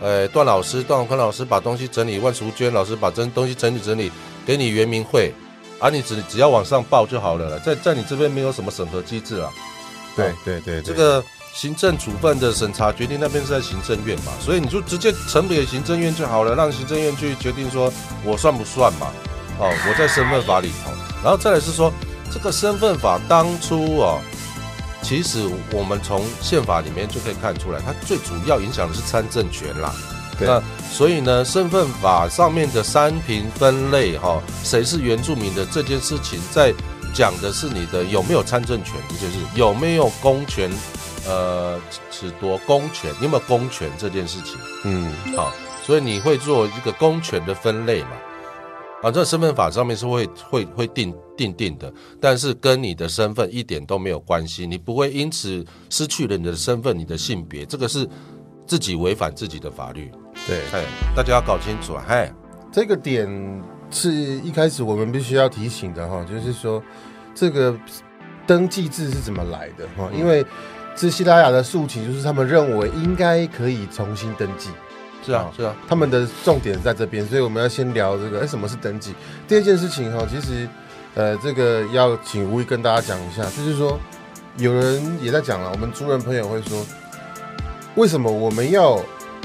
[0.00, 4.10] 呃，段老师段永坤老师把东西整理，万淑娟老师把真东西整理整理，
[4.46, 5.34] 给你原民会，
[5.78, 9.50] 啊，你只只要往上报就好了，在在你这边没有什么审核机制啊。
[10.16, 17.92] 对对对，这个行政处分的审查决定那边是在行政院嘛，所以你就直接呈给行政院就好了，让行政院去决定说
[18.24, 19.08] 我算不算嘛？
[19.60, 21.92] 哦，我在身份法里头，然后再来是说
[22.32, 24.20] 这个身份法当初哦，
[25.02, 29.94] 其实我们从宪法里面就可以看出来，它最主要影响的是参政权啦。
[30.40, 36.72] 那所以呢，身份法上面的三平分类哈，谁是原住民的这件事情在。
[37.14, 40.70] 讲的是你的有没有参政权，就是有没有公权，
[41.26, 41.80] 呃，
[42.12, 44.56] 褫夺公权，你有没有公权这件事情？
[44.84, 45.50] 嗯，好，
[45.82, 48.10] 所以你会做一个公权的分类嘛？
[49.02, 58.08] 啊，这身份法上面是会会会定定定的，但是跟你的身份一点都没有关系，你不会因此失去了你的身份、你的性别，这个是
[58.66, 60.10] 自己违反自己的法律。
[60.46, 60.84] 对，哎，
[61.16, 62.32] 大家要搞清楚啊，嗨，
[62.72, 63.28] 这个点。
[63.90, 66.82] 是一开始我们必须要提醒的哈，就是说
[67.34, 67.74] 这个
[68.46, 70.10] 登记制是怎么来的哈？
[70.14, 70.44] 因为
[70.94, 74.68] 这西拉雅的诉请就是他们认为应该可以重新登记，
[75.28, 79.14] 是啊是啊，他们的重点在这边，所以我们要先聊这个，哎，什么是登记？
[79.46, 80.66] 第二件事情哈，其实
[81.14, 83.98] 呃，这个要请吴毅跟大家讲一下，就是说
[84.56, 86.82] 有人也在讲了，我们族人朋友会说，
[87.96, 88.98] 为什么我们要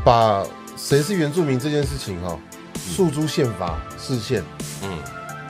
[0.06, 0.42] 把
[0.78, 2.40] 谁是原住民这件事情哈？
[2.76, 4.42] 诉诸宪法释宪，
[4.84, 4.98] 嗯，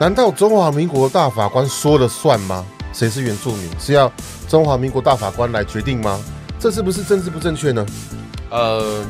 [0.00, 2.66] 难道中华民国大法官说了算吗？
[2.92, 4.10] 谁是原住民是要
[4.48, 6.20] 中华民国大法官来决定吗？
[6.58, 7.86] 这是不是政治不正确呢？
[8.50, 9.04] 呃，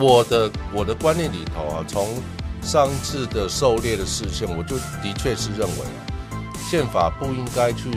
[0.00, 2.08] 我的我的观念里头啊，从
[2.62, 5.84] 上次的狩猎的事件，我就的确是认为
[6.30, 6.36] 啊，
[6.70, 7.90] 宪法不应该去。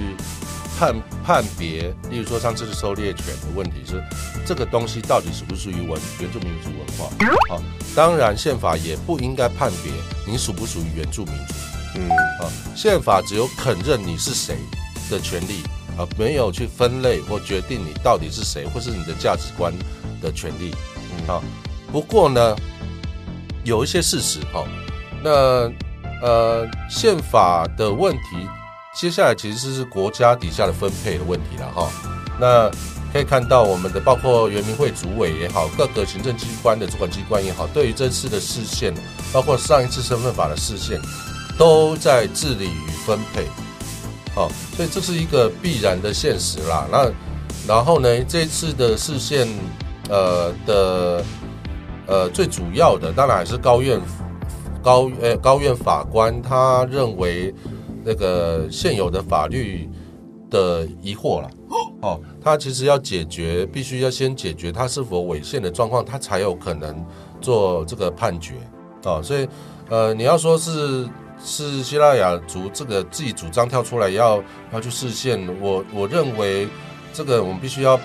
[0.75, 4.03] 判判别，例如说上次的狩猎犬的问题是，
[4.43, 7.09] 这个东西到底属不属于文原住民族文化？
[7.47, 7.61] 好，
[7.95, 9.91] 当然宪法也不应该判别
[10.25, 11.53] 你属不属于原住民族。
[11.95, 14.57] 嗯，啊，宪法只有肯认你是谁
[15.11, 15.61] 的权利，
[15.95, 19.71] 啊，没有去分类或决定你到底是谁或是你的价值观
[20.23, 20.73] 的权利。
[21.15, 21.41] 嗯啊，
[21.93, 22.56] 不过呢，
[23.63, 24.65] 有一些事实哈，
[25.23, 25.71] 那
[26.23, 28.21] 呃，宪法的问题。
[28.95, 31.91] 接下来其实是国家底下的分配的问题了哈。
[32.39, 32.69] 那
[33.12, 38.91] 可以看到我们的包括原民会主委也好，各个行政机关的主管机关也好，对于这次的视线，
[39.32, 40.99] 包括上一次身份法的视线，
[41.60, 43.45] 都在治理与分配。
[44.34, 46.88] 好，所以这是一个必然的现实啦。
[46.91, 47.12] 那
[47.67, 49.47] 然后呢，这次的视线，
[50.10, 51.23] 呃的
[52.07, 53.99] 呃最主要的当然还是高院
[54.81, 57.53] 高呃高院法官他认为。
[58.05, 59.89] 那个现有的法律
[60.49, 61.49] 的疑惑了，
[62.01, 67.01] 哦，他其实要解决，必须要先解决他是否违宪的状况，他才有可能
[67.39, 68.55] 做这个判决，
[69.05, 69.47] 哦，所以，
[69.87, 71.07] 呃，你要说是
[71.41, 76.67] 是希腊雅族这个自己主张跳出来要要去实现，我我认为
[77.13, 77.97] 这个我们必须要，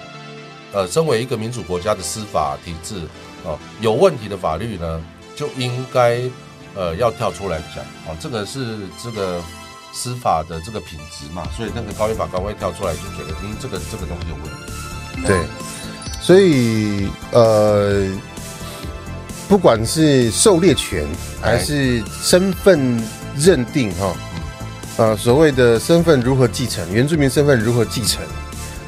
[0.73, 2.95] 呃，身为一个民主国家的司法体制，
[3.45, 5.01] 哦，有问题的法律呢，
[5.35, 6.21] 就应该
[6.75, 9.41] 呃要跳出来讲，哦，这个是这个。
[9.91, 15.27] 司法的这个品质嘛，所以那个高院法官会跳出来就觉得，嗯，这个这个东西有问题。
[15.27, 15.41] 对，
[16.21, 18.07] 所以呃，
[19.49, 21.09] 不管是狩猎权
[21.41, 23.03] 还是身份
[23.37, 24.15] 认定哈，
[24.99, 28.23] 呃，所谓的身份如何继承，原住民身份如何继承，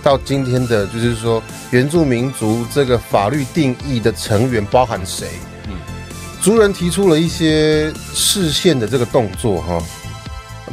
[0.02, 5.28] 到今天的就是说，原住民族这个法律定义的成员包含谁？
[5.68, 5.74] 嗯，
[6.40, 9.82] 族人提出了一些视线的这个动作哈。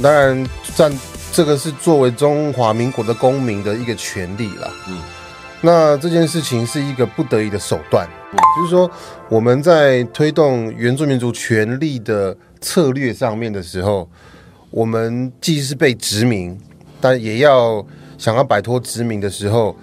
[0.02, 0.92] 当然，占
[1.32, 4.72] 这个是作为中华民国的公民的一个权利了。
[4.88, 5.00] 嗯，
[5.62, 8.08] 那这件事情是一个不得已的手段。
[8.32, 8.90] 嗯，就是说
[9.28, 14.10] 我们在推动原住民族权利的策略上面的时候，
[14.70, 16.58] 我们既是被殖民，
[17.02, 17.86] 但也要
[18.18, 19.76] 想要摆脱殖民的时候，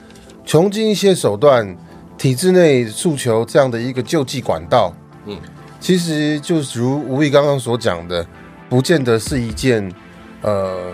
[0.45, 1.77] 穷尽一些手段，
[2.17, 4.95] 体制内诉求这样的一个救济管道。
[5.27, 5.39] 嗯，
[5.81, 8.27] 其实就如吴毅刚刚所讲的，
[8.69, 9.93] 不见得是一件。
[10.47, 10.93] 呃，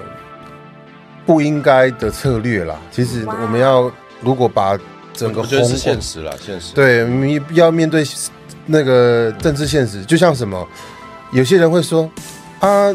[1.27, 2.81] 不应该的策略啦。
[2.93, 4.79] 其实我们要如果把
[5.13, 6.73] 整个我觉得是现实啦，现实。
[6.73, 8.05] 对，你要面对
[8.67, 10.65] 那个政治现实，就像什么，
[11.33, 12.09] 有些人会说
[12.61, 12.95] 啊，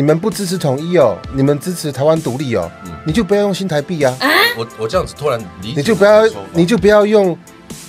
[0.00, 4.16] 你们不支持统一哦，你们支持台湾独立哦，嗯你就不要用新台币啊，
[4.56, 6.22] 我我这样子突然理解，你就不要，
[6.54, 7.36] 你就不要用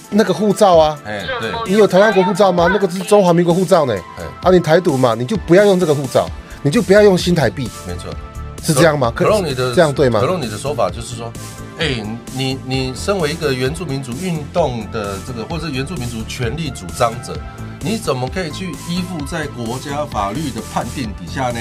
[0.09, 0.99] 那个护照啊。
[1.05, 2.69] 哎对，你有台湾国护照吗？
[2.69, 3.95] 那个是中华民国护照呢。
[4.19, 6.27] 哎啊，你台独嘛，你就不要用这个护照，
[6.63, 8.13] 你就不要用新台币，没错。
[8.61, 9.09] 是这样吗？
[9.15, 10.25] 可龙你的这样对吗可？
[10.25, 11.31] 龙你的说法就是说，
[11.79, 17.39] 哎，你你身为一个原住民族运动的这个，或者是原住民族权利主张者，
[17.79, 21.59] 你怎么可以去依附在国家法律的判定底下呢？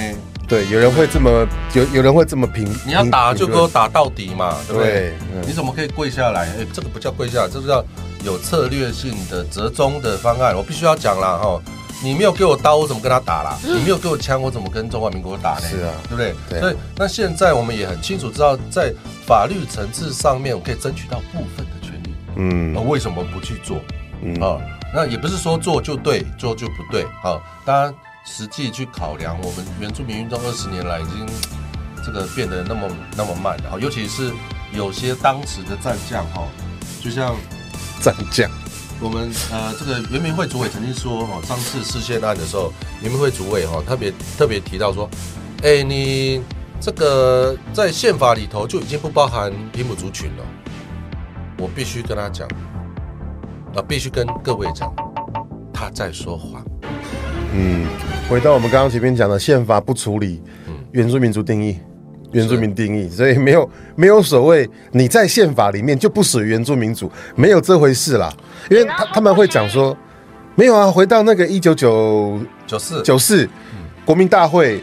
[0.51, 4.91] 对，有人会这么有有人会这么评，你要打就给我打到底嘛，对不对？
[4.93, 6.43] 对，嗯你怎么可以跪下来？
[6.59, 7.85] 哎，这个不叫跪下来，这个叫
[8.25, 10.57] 有策略性的折中的方案。
[10.57, 11.63] 我必须要讲啦，哈，
[12.03, 13.57] 你没有给我刀，我怎么跟他打啦？
[13.63, 15.69] 你没有给我枪，我怎么跟中华民国打呢？
[15.71, 16.35] 是啊对不对？
[16.49, 18.93] 对啊所以那现在我们也很清楚知道，在
[19.25, 22.13] 法律层次上面，我可以争取到部分的权利。
[22.35, 23.79] 嗯那为什么不去做？
[24.23, 24.59] 嗯啊，
[24.93, 27.39] 那也不是说做就对，做就不对啊。
[27.65, 31.27] 当然，实际去考量，我们原住民运动二十年来已经
[32.05, 34.33] 这个变得那么那么慢然后，尤其是
[34.73, 36.47] 有些当时的战将哈，
[37.03, 37.35] 就像
[38.01, 38.51] 战将，
[39.01, 45.09] 我们呃这个原民会主委曾经说哈，上次事件案的时候，原民会主委哈特别特别提到说，
[45.63, 46.43] 哎，你
[46.81, 50.45] 这个在宪法里头就已经不包含平埔族群了，
[51.59, 52.47] 我必须跟他讲，
[53.75, 54.95] 啊，必须跟各位讲，
[55.73, 56.65] 他在说谎。
[57.53, 57.85] 嗯，
[58.31, 60.75] 回到我们刚刚前面讲的宪法不处理嗯。
[60.93, 61.77] 原住民族定义。
[62.31, 68.33] 原住民定义，所以没有没有所谓你在宪法里面就不属于原住民族，没有这回事啦。
[68.71, 69.99] 因为他他们会讲说，
[70.55, 72.39] 没有啊，回到那个一九九
[72.69, 73.03] 九四。
[73.03, 73.49] 九四
[74.05, 74.81] 国民大会，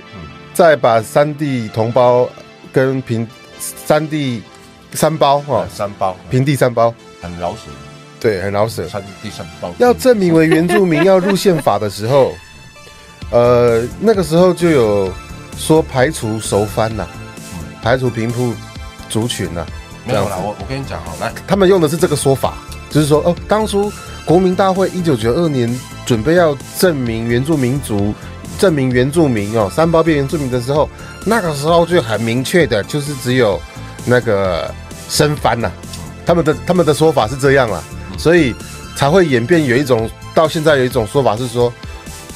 [0.53, 2.29] 再把三地同胞
[2.73, 3.25] 跟平
[3.57, 4.43] 三地
[4.91, 7.69] 三胞哦，三包平地三胞，很老舍，
[8.19, 8.85] 对，很老舍。
[8.89, 9.73] 三地三包。
[9.77, 12.35] 要证明为原住民 要入宪法的时候，
[13.31, 15.11] 呃，那个时候就有
[15.57, 17.07] 说排除熟番呐、
[17.81, 18.53] 排除平埔
[19.09, 19.65] 族群呐、
[20.05, 20.47] 没有啦，这样子。
[20.47, 22.55] 我我跟你讲好，来，他们用的是这个说法，
[22.89, 23.91] 就是说哦，当初
[24.25, 28.13] 国民大会一九九二年准备要证明原住民族。
[28.57, 30.89] 证明原住民哦，三胞变原住民的时候，
[31.23, 33.61] 那个时候就很明确的，就是只有
[34.03, 34.73] 那个
[35.07, 35.71] 生番呐、
[36.25, 37.79] 他们的他们的说法是这样啦，
[38.17, 38.55] 所以
[38.95, 41.71] 才会演变有一种到现在有一种说法是说，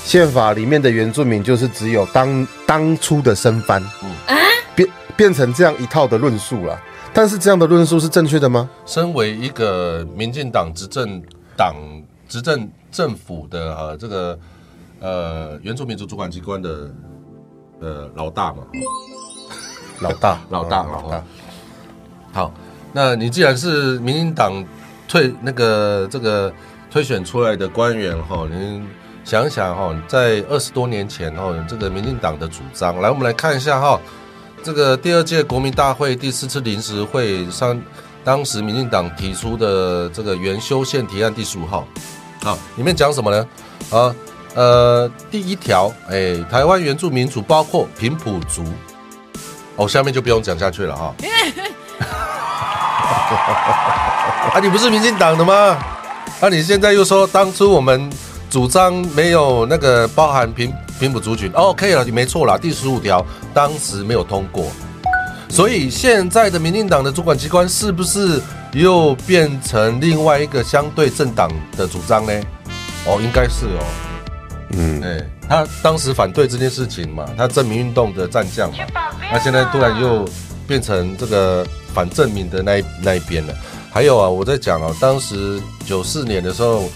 [0.04, 3.82] 宪法里面的原住民就是只有当当初的生番，
[4.28, 4.38] 嗯
[4.76, 6.80] 变变成这样一套的论述了。
[7.14, 8.70] 但是这样的论述是正确的吗？
[8.86, 11.22] 身为一个民进党执政
[11.58, 11.76] 党
[12.28, 14.40] 执政政府的呃这个
[15.00, 16.90] 呃原住民族主管机关的
[17.80, 18.64] 呃老大嘛，
[20.00, 21.24] 老大， 老大嗯老大，
[22.32, 22.54] 好，
[22.94, 24.66] 那你既然是民进党
[25.08, 26.52] 退那个这个
[26.90, 28.88] 推选出来的官员哈，您
[29.32, 33.98] 想一想哈，在二十多年前哈，这个民进党的主张，来我们来看一下哈，
[34.62, 37.82] 这个第二届国民大会第四次临时会上，
[38.26, 41.88] 当时民进党提出的这个原修宪提案第十五号，
[42.44, 43.48] 好，里面讲什么呢？
[43.90, 44.14] 啊，
[44.54, 48.66] 呃，第一条，哎，台湾原住民族包括平埔族。
[49.78, 51.16] 哦，下面就不用讲下去了哈。
[54.52, 55.54] 啊，你不是民进党的吗？
[56.42, 58.12] 啊，你现在又说当初我们
[58.52, 64.70] 主张没有那个包含平平埔族群，哦，可以了，你没错啦，第十五条当时没有通过，
[65.48, 68.42] 所以现在的民进党的主管机关是不是
[68.74, 72.34] 又变成另外一个相对政党的主张呢？
[73.06, 73.84] 哦，应该是哦。
[74.74, 78.80] 嗯，哎，他当时反对这件事情嘛，他证明运动的战将嘛，
[79.32, 80.28] 那现在突然又
[80.68, 83.54] 变成这个反证明的那一那一边了。
[83.94, 86.90] 还有啊，我在讲啊，当时九四年的时候，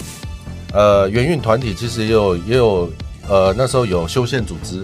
[0.73, 2.91] 呃，原运团体其实也有也有
[3.27, 4.83] 呃那时候有修宪组织，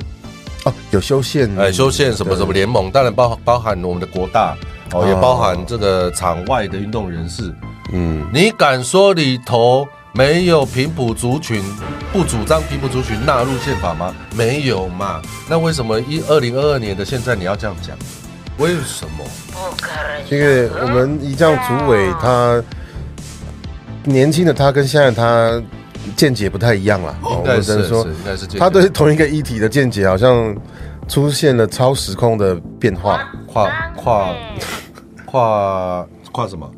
[0.66, 4.56] 哦，有修宪，哎，修宪什么什么联盟，当然包包含我们的国大
[4.94, 7.54] 哦，也包含这个场外的运动人士。
[7.94, 11.62] 嗯，你敢说里头没有平埔族群，
[12.14, 14.16] 不主张平埔族群纳入宪法吗？
[14.36, 15.22] 没有嘛？
[15.50, 17.98] 那为什么一二零二二年的现在你要这样讲？
[18.58, 19.26] 为什么？
[20.30, 22.62] 因为我们一将主委他
[24.04, 25.62] 年轻的他跟现在他
[26.16, 30.56] 见解不太一样啦，哦我只能说应该是他对同一个议题的见解好像
[31.08, 34.36] 出现了超时空的变化，跨跨
[35.26, 36.70] 跨跨什么？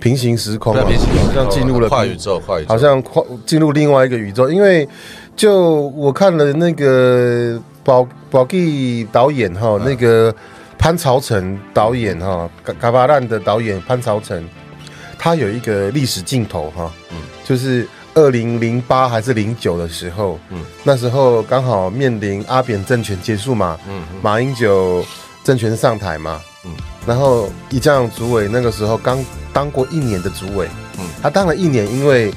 [0.00, 4.86] 平行时空啊，好像进入了跨宇宙，跨宇宙，好像跨进入另外一个宇宙，因为
[5.34, 10.34] 就我看了那个宝宝弟导演哈，那个
[10.78, 14.44] 潘朝成导演哈，嘎嘎巴烂的导演潘朝成，
[15.18, 17.18] 它有一个历史镜头哈，嗯。
[17.44, 20.64] 就是二零零八还是零九的时候，嗯。
[20.82, 24.20] 那时候刚好面临阿扁政权结束嘛，嗯嗯。
[24.22, 25.04] 马英九
[25.42, 26.72] 政权上台嘛，嗯。
[27.06, 31.06] 然后一将主委那个时候刚当过一年的主委，嗯。
[31.22, 32.32] 他当了一年，因为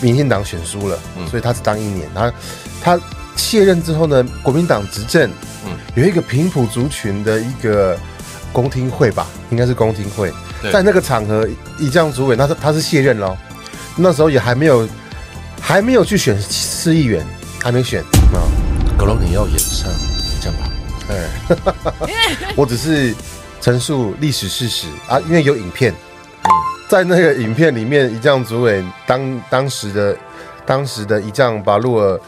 [0.00, 1.26] 民进党选输了，嗯。
[1.28, 2.08] 所以他只当一年。
[2.14, 2.32] 他
[2.80, 3.00] 他
[3.36, 5.30] 卸任之后呢，国民党执政，
[5.66, 5.72] 嗯。
[5.96, 7.98] 有一个平埔族群的一个
[8.52, 10.36] 公听会吧，应该是公听会，对
[10.72, 11.48] 在那个场合，
[11.78, 13.36] 一将主委，他是他是卸任喽，
[13.96, 14.88] 那时候也还没有
[15.60, 17.24] 还没有去选市议员，
[17.62, 18.02] 还没选。
[18.32, 18.42] 啊。
[18.96, 19.90] 可能你要演上
[20.40, 20.70] 这样吧。
[21.10, 23.14] 哎， 我只是
[23.60, 25.92] 陈述历史事实啊，因为有影片，
[26.88, 30.16] 在那个影片里面，一将主委当当时的
[30.64, 32.20] 当时的一将巴路尔，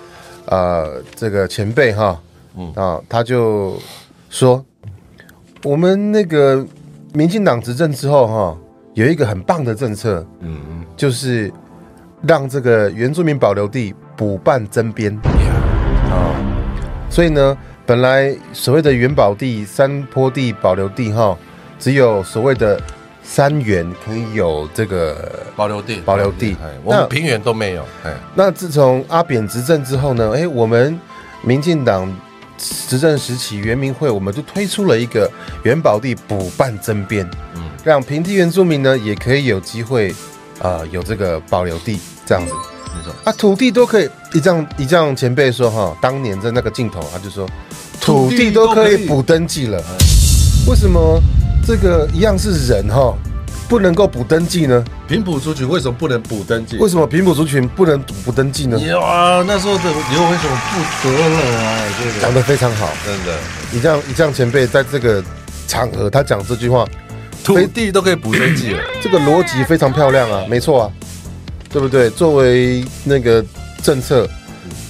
[0.47, 2.20] 呃，这个前辈哈，
[2.57, 2.72] 嗯。
[2.74, 3.80] 啊，他就
[4.28, 4.62] 说，
[5.62, 6.66] 我们那个
[7.17, 8.59] 民进党执政之后哈，
[8.93, 11.51] 有一个很棒的政策，嗯嗯就是
[12.21, 15.11] 让这个原住民保留地补办增编。
[16.11, 16.37] 啊，
[17.09, 17.57] 所以呢，
[17.87, 21.35] 本来所谓的原保地、山坡地保留地哈，
[21.79, 22.79] 只有所谓的
[23.23, 25.43] 山原可以有这个。
[25.57, 31.01] 保留地，保留地哎，我们平原都没有，哎，那自从阿扁执政之后呢，哎，我们
[31.41, 32.14] 民进党
[32.59, 35.31] 执政时期，原民会我们就推出了一个
[35.63, 40.15] 元宝地补办增编，嗯让平地原住民呢也可以有机会，
[40.61, 42.53] 呃，有这个保留地这样子。
[42.97, 47.49] 没错，啊，土地都可以，一丈一丈前辈说哈，当年在那个镜头，他就说
[48.01, 49.07] 土地都可以。
[49.07, 49.83] 补登记了，
[50.67, 51.21] 为什么
[51.67, 53.15] 这个一样是人哈，
[53.69, 54.85] 不能够补登记呢？
[55.09, 56.77] 平埔族群为什么不能补登记？
[56.79, 58.79] 为什么平埔族群不能补登记呢？
[58.79, 61.83] 有啊，那时候的刘为什么不得了啊？
[61.99, 63.39] 这讲个得非常好，真的，
[63.73, 65.23] 你这样，你这样前辈在这个
[65.67, 66.87] 场合他讲这句话，
[67.43, 70.93] 土地都可以补登记了，这个逻辑非常漂亮啊，没错啊，
[71.71, 72.09] 对不对？
[72.11, 73.45] 作为那个
[73.83, 74.29] 政策，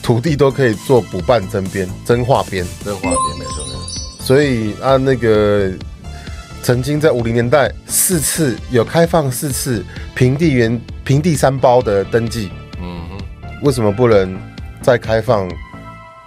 [0.03, 2.67] 土地都可以做补办增编、增划编。
[2.85, 3.81] 真话编没错，没错
[4.21, 5.71] 所以啊，那个
[6.67, 9.85] 曾经在五零年代四次有开放四次
[10.17, 12.51] 平地原平地三包的登记，
[12.83, 14.37] 嗯哼，为什么不能
[14.83, 15.49] 再开放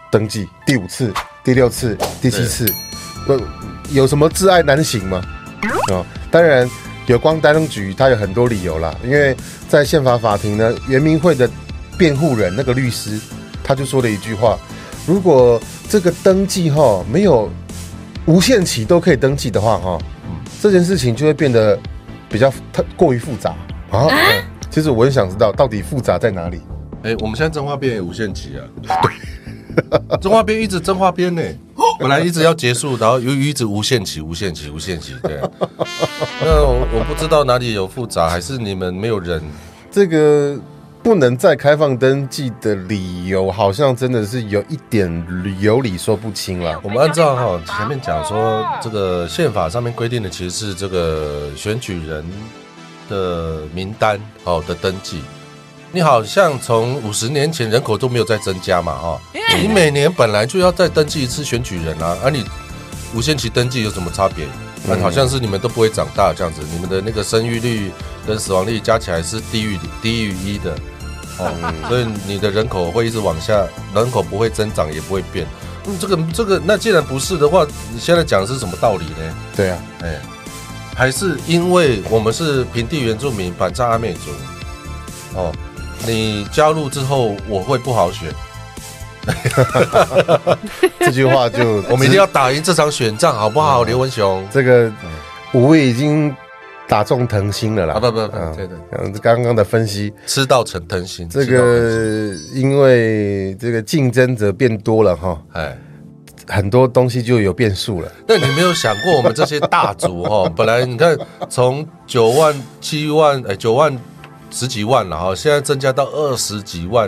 [0.10, 1.14] 登记第五次、
[1.44, 2.74] 第六次、第七次？
[3.28, 3.38] 不，
[3.92, 5.22] 有什么挚爱难行吗？
[5.92, 6.66] 啊、当然，
[7.08, 9.36] 有关担当局他有很多理由啦，因为
[9.68, 11.52] 在宪法法庭呢，原民会的
[11.98, 13.20] 辩护人那个律师
[13.62, 14.58] 他就说了一句话：
[15.06, 17.52] 如果这个登记哈没有
[18.26, 20.00] 无限期都可以登记的话哈，
[20.62, 21.80] 这件事情就会变得
[22.30, 23.52] 比较太过于复杂
[23.92, 24.08] 啊。
[24.10, 26.62] 嗯其实我也想知道到底复杂在哪里。
[27.02, 31.42] 哎，我们现在真话变也无限期啊，对， 真话变一直真话变呢，
[32.00, 35.42] 本来一直要结束，然后又一直无限期、无限期、无限期，对。
[36.40, 39.42] 那我我不知道哪里有复杂，还是你们没有人？
[39.90, 40.56] 这个
[41.02, 46.80] 不能再开放登记的理由，好像真的是有一点有理说不清了。
[46.84, 52.24] 我们按照哈前面讲说，这个宪法上面规定的其实是这个选举人
[53.10, 55.22] 的名单哦的登记。
[55.92, 59.20] 你好像从五十年前人口都没有再增加嘛哈，
[59.60, 62.46] 你每年本来就要再登记一次选举人啊，而、你
[63.16, 64.46] 无限期登记有什么差别？
[64.88, 67.92] 那、好像是你们都不会长大这样子，你们的那个生育率
[68.26, 70.76] 跟死亡率加起来是低于低于一的，
[71.38, 71.52] 哦，
[71.90, 75.46] 所以你的人口会一直往下，人口不会增长也不会变。
[75.86, 79.36] 嗯，这个这个，那既然不是的话，你现在讲的是什么道理呢？
[79.56, 80.20] 对啊，哎，
[80.96, 84.32] 还是因为我们是平地原住民反差阿美族，
[85.36, 85.52] 哦，
[86.06, 88.34] 你加入之后我会不好选，
[91.00, 94.46] 这句话就 我们一定要打赢这场选战，好不好，刘文雄？
[94.52, 94.92] 这个
[95.54, 96.36] 五位已经
[96.88, 97.96] 打中藤心了啦。
[97.96, 105.78] 啊不不不嗯对对嗯，刚刚的分析，吃到成藤心，这个因为这个竞争者变多了哈，哎。
[106.52, 108.12] 很多东西就有变数了。
[108.26, 111.16] 但你没有想过，我们这些大族哈， 本来你看
[111.48, 113.96] 从九万、七万、哎九万、
[114.50, 117.08] 十几万了哈，现在增加到二十几万。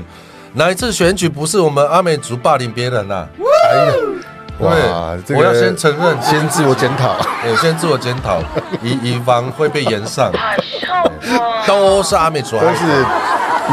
[0.54, 3.26] 哪一次选举不是我们阿美族霸凌别人呐、
[3.70, 3.94] 哎呀，
[4.60, 7.16] 哇，我要先承认，先自我检讨。
[7.50, 8.42] 我 先自我检讨，
[8.84, 10.32] 以以防会被延上。
[11.66, 13.06] 都是阿美族都孩子，是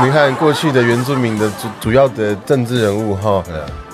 [0.03, 3.43] 你看过去的原住民的主主要的政治人物哈，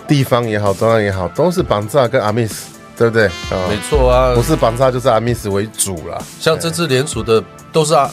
[0.06, 2.66] 地方也好，中央也好，都是绑架跟阿密斯，
[2.98, 3.26] 对不对？
[3.26, 4.42] 啊没错啊不。
[4.42, 6.18] 是绑架就是阿密斯为主啦。
[6.38, 8.10] 像这次联署的都是啊，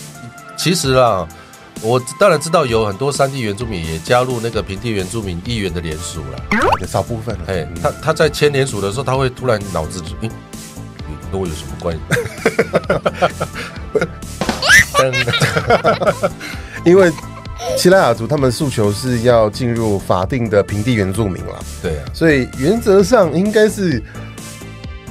[0.56, 1.28] 其实啦，
[1.82, 6.44] 我当然知道有很多山地原住民也加入那个平地原住民议员的联署了。
[6.80, 7.42] 有少部分了。
[7.48, 10.30] 哎，他他在签联署的时候，他会突然脑子就，嗯，
[11.10, 12.02] 嗯跟我有什么关系？
[14.94, 16.32] 噔，
[16.86, 17.12] 因为
[17.78, 24.02] 希拉雅族他们诉求是要进入法定的平地原住民了，对啊，所以原则上应该是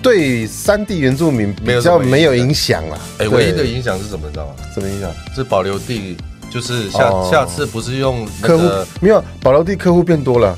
[0.02, 2.98] 对山地原住民比较没有影响啦。
[3.18, 4.26] 哎，对唯一的影响是什么？
[4.26, 4.54] 你知道吗？
[4.74, 5.10] 什么影响？
[5.34, 6.16] 是保留地，
[6.50, 7.28] 就是下哦。
[7.30, 8.68] 下次不是用那客户
[9.00, 10.56] 没有保留地客户变多了，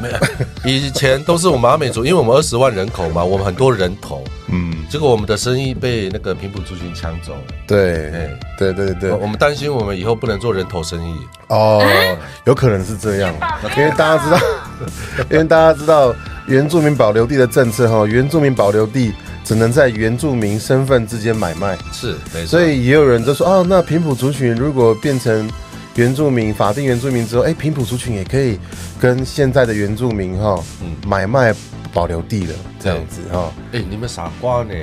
[0.00, 0.16] 没有，
[0.64, 7.40] 以前都是我们阿美族，因为我们二十万人口嘛，我们很多人头，嗯，结果我们的生意被那个平埔族群抢走了。
[7.66, 11.14] 对哎，对对对我我们担心我们以后不能做人头生意。
[11.48, 11.84] 哦，
[12.44, 13.34] 有可能是这样，
[13.76, 14.38] 因为大家知道，
[15.30, 16.14] 因为大家知道
[16.46, 19.12] 原住民保留地的政策哈，原住民保留地
[19.44, 22.46] 只能在原住民身份之间买卖，是，没错。
[22.46, 25.48] 所以也有人就说啊，那平埔族群如果变成
[25.96, 28.58] 原住民法定原住民之后，哎，平埔族群也可以
[28.98, 31.54] 跟现在的原住民哈，嗯买卖
[31.92, 34.74] 保留地了，这样子哈，哎、你们傻瓜呢？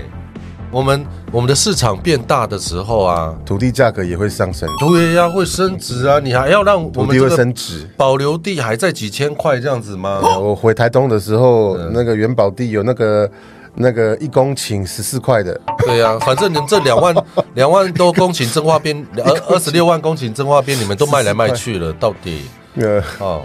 [0.72, 7.86] 我们我们的市场变大的时候啊，土地价格也会上升，对呀、会升值啊，你还要让我土地会们升值。
[7.97, 10.22] 保留地还在几千块这样子吗？
[10.39, 13.30] 我回台东的时候，嗯那个元宝地有那个
[13.76, 17.15] 那个一公顷十四块的，对呀、 反正你们这两万
[17.55, 22.45] 两万多公顷真花边，二二十六万公顷真花边，你们都卖来卖去了，到底
[22.76, 23.43] 呃，哦，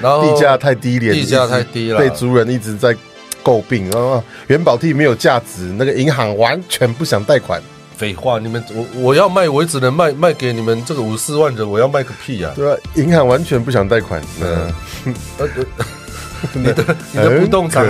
[0.00, 2.94] 然后地价太低廉，地价太低了被族人一直在
[3.42, 3.90] 诟病。
[3.90, 7.62] 然后元宝地没有价值，那个银行完全不想贷款，
[7.96, 12.76] 废话，你们我我要卖，我也只能卖卖给你们这个五四万人，我要卖个屁呀、对啊？
[12.94, 14.20] 银行完全不想贷款。
[14.40, 15.14] 嗯，
[16.52, 17.86] 你的你的不动产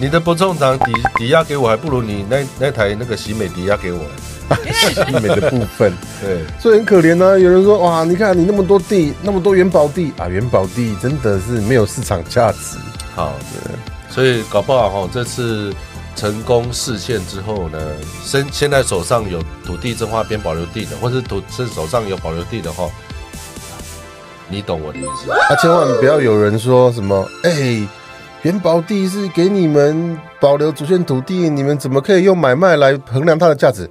[0.00, 4.00] 你的不动产抵抵押给我，还不如你那那台那个喜美抵押给我。
[4.72, 5.92] 喜美的部分，
[6.22, 12.78] 对，所以很可怜呢、有人说哇，你看你那么多地，那么多元宝地啊，元宝地真的是没有市场价值。
[13.14, 13.34] 好，
[14.08, 15.70] 所以搞不好哈，这次
[16.16, 17.78] 成功实现之后呢，
[18.24, 22.88] 现现在手上有土地正花边保留地的，或是土是手上有保留地的话，
[24.48, 25.30] 你懂我的意思。
[25.30, 27.86] 啊，千万不要有人说什么，哎、
[28.42, 33.88] 元宝地是给你们保留主权土地，你们怎么可以用买卖来衡量它的价值？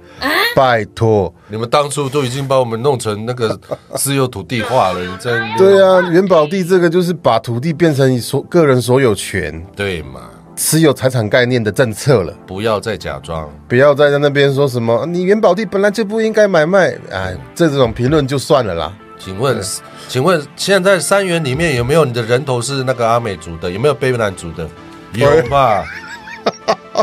[0.56, 3.58] 拜托，你们当初都已经把我们弄成那个
[3.94, 10.22] 私有土地化了，你真对啊，元宝地这个就是把土地变成你所个人所有权、对嘛？
[10.56, 12.34] 持有财产概念的政策了。
[12.46, 13.48] 不要再假装。
[13.68, 18.92] 不要再在那边说什么你元宝地本来就不应该买卖，哎，这种评论就算了啦。
[19.18, 19.60] 请问，
[20.08, 23.70] 请问现在三元里面有没有你的人头是那个阿美族的？
[23.70, 24.68] 有没有卑南族的？
[25.12, 25.84] 有吧？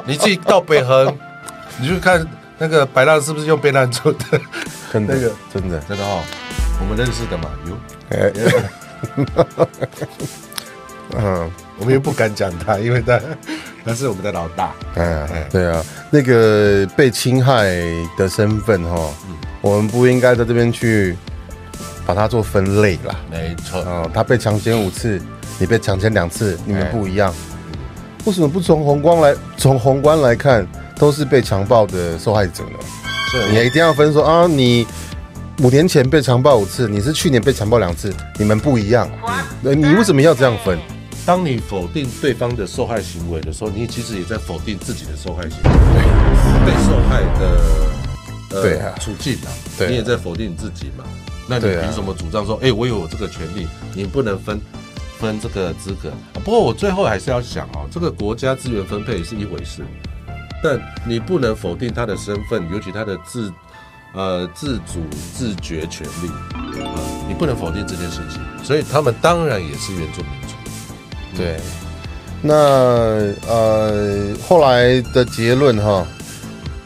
[0.06, 1.16] 你自己到北横，
[1.80, 2.26] 你去看
[2.58, 4.40] 那个白浪是不是用卑南族的？
[4.92, 6.22] 真的，那个真的，真的哦，
[6.80, 7.78] 我们认识的嘛，有。
[8.10, 8.32] 哎，
[11.18, 11.52] 嗯。
[11.78, 13.20] 我们又不敢讲他，因为他
[13.84, 14.72] 他是我们的老大。
[14.96, 17.66] 哎，对啊，那个被侵害
[18.18, 19.14] 的身份哈，
[19.60, 21.18] 我们不应该在这边去
[22.06, 23.16] 把它做分类啦。
[23.32, 25.22] 没错，嗯，他被强奸五次，
[25.58, 27.34] 你被强奸两次，你们哎不一样。
[28.26, 32.80] 为什么不从宏观来从宏观来看，都是被强暴的受害者呢？
[33.52, 34.88] 你一定要分说啊，你
[35.60, 39.10] 五年前被强暴五次，你是去年被强暴两次，你们不一样。
[39.64, 40.80] 呃你为什么要这样分？
[41.26, 47.62] 当你否定对方的受害行为的时候，你其实也在否定自己的受害行为，对被受害的
[48.52, 51.04] 呃对啊处境啊，对啊你也在否定你自己嘛。
[51.48, 54.60] 那你凭什么主张说，哎、我有这个权利，你不能分
[55.20, 56.10] 分这个资格？
[56.10, 59.84] 啊不过我最后还是要想哦，这个国家资源分配是一回事，
[60.64, 63.52] 但你不能否定他的身份，尤其他的自
[64.14, 66.28] 呃自主自觉权利
[66.82, 68.42] 啊、你不能否定这件事情。
[68.64, 70.56] 所以他们当然也是原住民族。
[71.38, 71.60] 对，
[72.42, 72.54] 那
[73.48, 76.06] 呃后来的结论哈，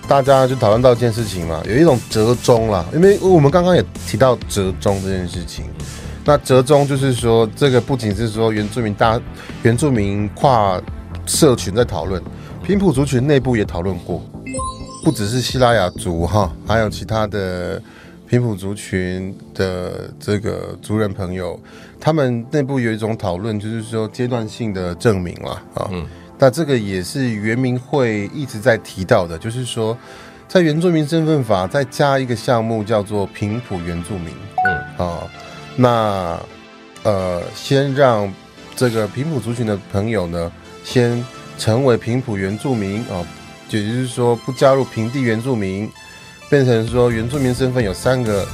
[0.09, 5.65] 大家就讨论到一件事情嘛，有一种折中啦，因为我们刚刚也提到折中这件事情。
[6.25, 9.21] 那折中就是说，这个不仅是说原住民大
[9.61, 10.81] 原住民跨
[11.27, 12.19] 社群在讨论，
[12.63, 14.19] 平埔族群内部也讨论过，
[15.03, 17.79] 不只是希拉雅族哈，还有其他的
[18.27, 21.59] 平埔族群的这个族人朋友，
[21.99, 25.87] 他们内部有一种讨论，就是说阶段性的证明啦啊。
[25.91, 26.03] 嗯
[26.39, 29.95] 那这个也是原民会一直在提到的，就是说，
[30.47, 34.33] 在原住民身份法再加一个项目叫做平埔原住民。
[34.65, 35.23] 嗯啊，
[35.75, 36.39] 那
[37.03, 38.33] 呃，先让
[38.75, 40.51] 这个平埔族群的朋友呢，
[40.83, 41.23] 先
[41.57, 43.19] 成为平埔原住民啊，
[43.69, 45.91] 也就是说不加入平地原住民，
[46.49, 48.47] 变成说原住民身份有三个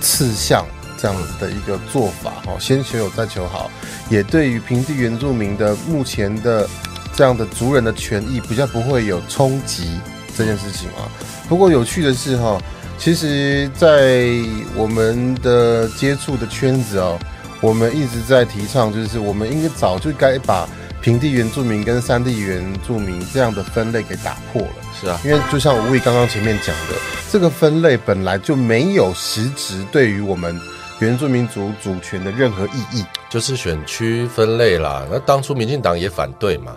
[0.00, 0.64] 次项
[0.96, 3.68] 这样子的一个做法哦，先求有再求好，
[4.08, 6.68] 也对于平地原住民的目前的
[7.14, 9.98] 这样的族人的权益比较不会有冲击
[10.36, 11.08] 这件事情啊。
[11.48, 12.60] 不过有趣的是哈，
[12.98, 14.26] 其实，在
[14.74, 17.18] 我们的接触的圈子哦，
[17.60, 20.68] 我们一直在提倡，就是我们应该早就该把
[21.00, 24.68] 平地原住民跟山地原住民这样的分类给打破了。
[24.98, 26.94] 是啊，因为就像吴伟刚刚前面讲的，
[27.30, 30.58] 这个分类本来就没有实质对于我们
[31.00, 33.04] 原住民族主权的任何意义。
[33.28, 35.04] 就是选区分类啦。
[35.10, 36.76] 那当初民进党也反对嘛，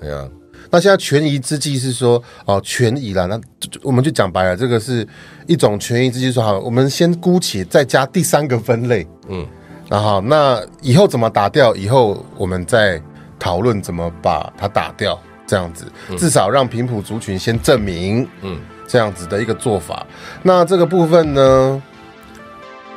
[0.00, 0.26] 对啊，
[0.70, 3.38] 那现在权宜之计是说，哦，权宜啦，那
[3.82, 5.06] 我们就讲白了，这个是
[5.46, 9.46] 一种权宜之计，说好，我们先姑且再加第三个分类，嗯，
[9.90, 13.00] 然后那以后怎么打掉，以后我们再
[13.38, 15.84] 讨论怎么把它打掉，这样子，
[16.16, 20.06] 至少让平埔族群先证明，嗯，这样子的一个做法。
[20.42, 21.82] 那这个部分呢，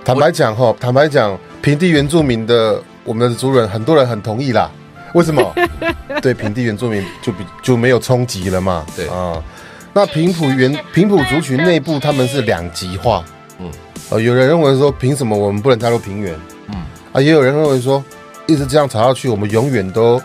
[0.06, 4.72] 坦白讲哈，坦白讲，平地原住民的我们的族人，很多人很同意啦。
[5.14, 5.56] 为什么？
[6.22, 8.86] 对平地原住民就比就没有冲击了嘛？
[8.96, 9.42] 对啊。
[9.94, 13.24] 那平埔原平埔族群内部他们是两极化，
[13.60, 13.70] 嗯，
[14.10, 16.34] 呃，有人认为说，凭什么我们不能加入平原？
[16.68, 16.76] 嗯，
[17.12, 18.04] 啊，也有人认为说，
[18.48, 20.20] 一直这样吵下去，我们永远都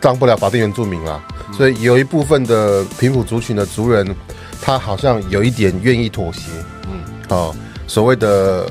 [0.00, 1.22] 当不了法定原住民啦。
[1.52, 4.16] 所以有一部分的平埔族群的族人，
[4.62, 6.40] 他好像有一点愿意妥协，
[6.88, 7.54] 嗯，哦，
[7.86, 8.66] 所谓的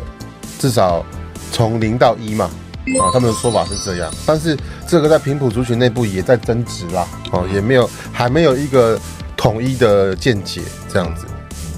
[0.57, 1.05] 至少
[1.51, 2.49] 从零到一嘛，
[2.99, 4.57] 啊，他们的说法是这样，但是
[4.87, 8.99] 这个在平埔族群内部也在争执啦，哦，也没有还没有一个
[9.35, 11.25] 统一的见解，这样子，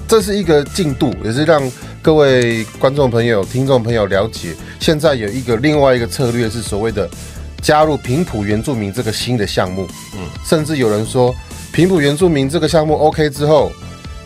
[0.06, 1.62] 这是一个进度，也是让
[2.02, 7.08] 各位观众朋友、听众朋友了解，现在有一个另外一个策略是所谓的
[7.62, 11.34] 加入平埔原住民这个新的项目，嗯，甚至有人说
[11.72, 13.72] 平埔原住民这个项目 OK 之后，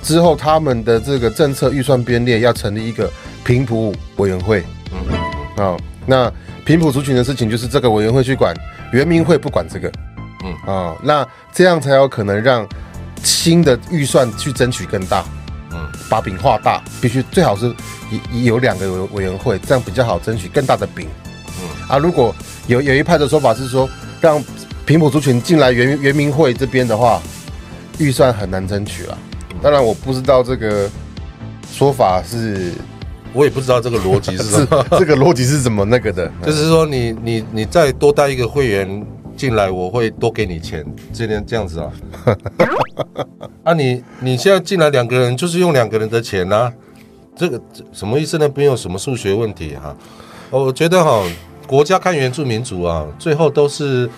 [0.02, 3.10] 之后他们的这个政策预算编列要成立一个
[3.44, 5.32] 平埔委员会，嗯。
[5.54, 5.76] 啊、
[6.06, 6.32] 那
[6.72, 8.56] 平埔族群的事情就是这个委员会去管，
[8.94, 9.92] 原民会不管这个，
[10.42, 10.54] 嗯。
[10.74, 12.66] 啊、那这样才有可能让
[13.22, 15.22] 新的预算去争取更大，
[15.70, 17.66] 嗯，把饼画大，必须最好是
[18.32, 21.06] 有有两个委委员会，这样比较好争取更大的饼。
[21.60, 21.68] 嗯。
[21.90, 22.34] 啊，如果
[22.68, 23.86] 有有一派的说法是说，
[24.18, 24.42] 让
[24.86, 27.20] 平埔族群进来原原民会这边的话，
[27.98, 29.18] 预算很难争取了。
[29.62, 30.88] 当然，我不知道这个
[31.70, 32.72] 说法是
[33.32, 39.06] 我也不知道这个逻辑是什 是么，这个逻辑是怎么那个的， 就是说你你你再多带一个会员
[39.36, 41.92] 进来，我会多给你钱，这样这样子啊。
[43.64, 46.72] 啊你你现在进来两个人，就是用两个人的钱啊，
[47.34, 47.60] 这个
[47.92, 48.50] 什么意思呢？
[48.54, 49.96] 没有什么数学问题哈、
[50.50, 51.22] 我觉得哈、
[51.66, 54.08] 国家看原住民族啊，最后都是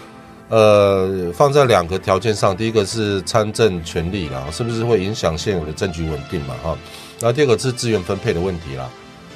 [0.48, 6.76] 呃放在两个条件上，第一个是参政权利啦，是不是会影响现有的政局稳定嘛哈、
[7.20, 8.88] 然后第二个是资源分配的问题啦。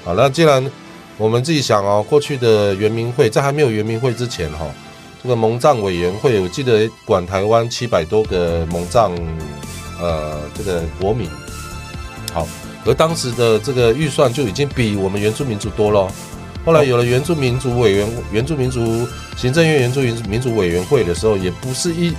[0.04, 0.64] 好，那既然
[1.16, 4.66] 我们自己想哦，过去的原民会在还没有原民会之前哈、
[5.22, 9.12] 这个蒙藏委员会，我记得管台湾七百多个蒙藏
[10.00, 11.28] 呃这个国民，
[12.32, 12.46] 好，
[12.86, 16.10] 而当时的这个预算就已经比我们原住民族多了。
[16.64, 22.12] 后来有了原住民族委员、原住民族行政院原住民民族委员会的时候，也不是一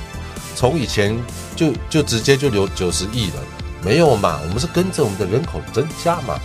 [0.55, 1.15] 从以前
[1.55, 3.43] 就就直接就留九十亿了，
[3.83, 6.39] 没有嘛，我们是跟着我们的人口增加嘛。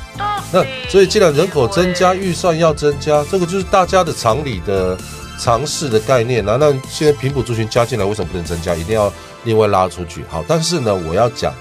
[0.55, 4.97] 那所以既然人口增加，预算要增加，这个就是大家的常理的
[5.37, 6.57] 常识的概念啊。
[6.61, 8.73] 那现在平埔族群加进来，为什么不能增加？
[8.73, 10.23] 一定要另外拉出去。
[10.29, 11.53] 好，但是呢，我要讲，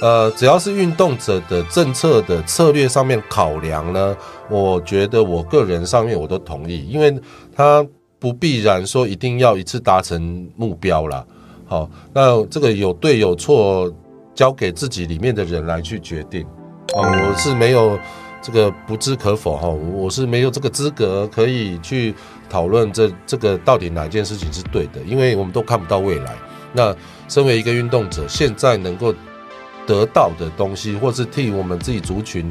[0.00, 4.16] 呃，只要是运动者的政策的策略上面考量呢，
[4.48, 7.16] 我觉得我个人上面我都同意，因为
[7.54, 7.86] 他
[8.18, 11.24] 不必然说一定要一次达成目标啦。
[11.68, 13.88] 好，那这个有对有错，
[14.34, 16.44] 交给自己里面的人来去决定。
[16.94, 17.98] 哦，我是没有
[18.42, 22.14] 这个不置可否哈，我是没有这个资格可以去
[22.48, 26.34] 讨论这这个到底哪件事情是对的，因为我们都看不到未来。
[26.72, 26.94] 那
[27.28, 29.14] 身为一个运动者，现在能够
[29.86, 32.50] 得到的东西，或是替我们自己族群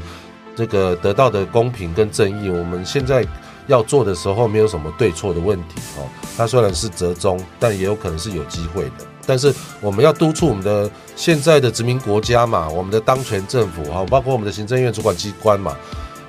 [0.54, 3.26] 这个得到的公平跟正义，我们现在
[3.66, 6.08] 要做的时候，没有什么对错的问题哦。
[6.36, 9.06] 它虽然是折中，但也有可能是有机会的。
[9.30, 15.76] 但是我们要督促我们的现在的殖民国家嘛，我们的当权政府哈，包括我们的行政院主管机关嘛，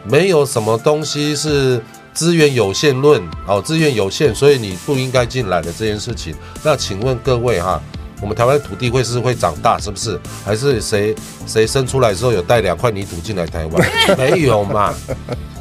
[0.04, 1.82] 没有什么东西是
[2.14, 6.36] 资源有限论哦，资源有限，所以你不应该进来的这件事情。
[6.62, 7.82] 那请问各位哈，
[8.22, 10.20] 我们台湾的土地会是会长大，是不是？
[10.45, 11.16] 还是谁
[11.47, 13.89] 谁生出来之后有带两块泥土进来台湾？
[14.16, 14.93] 没有嘛？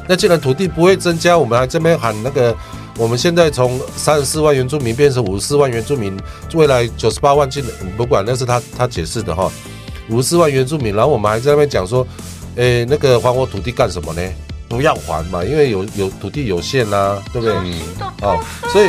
[0.07, 2.55] 那既然土地不会增加，我们还这边喊那个，
[3.01, 6.15] 我们现在从三十四万原住民变成五十四万原住民，
[6.53, 9.51] 未来九十八万进来，不管那是他他解释的哈，
[10.07, 12.05] 五十四万原住民，然后我们还在那边讲说，
[12.57, 14.21] 诶，那个还我土地干什么呢？
[14.69, 17.55] 不要还嘛，因为有有土地有限呐、对不对？
[18.21, 18.39] 哦，
[18.71, 18.87] 所以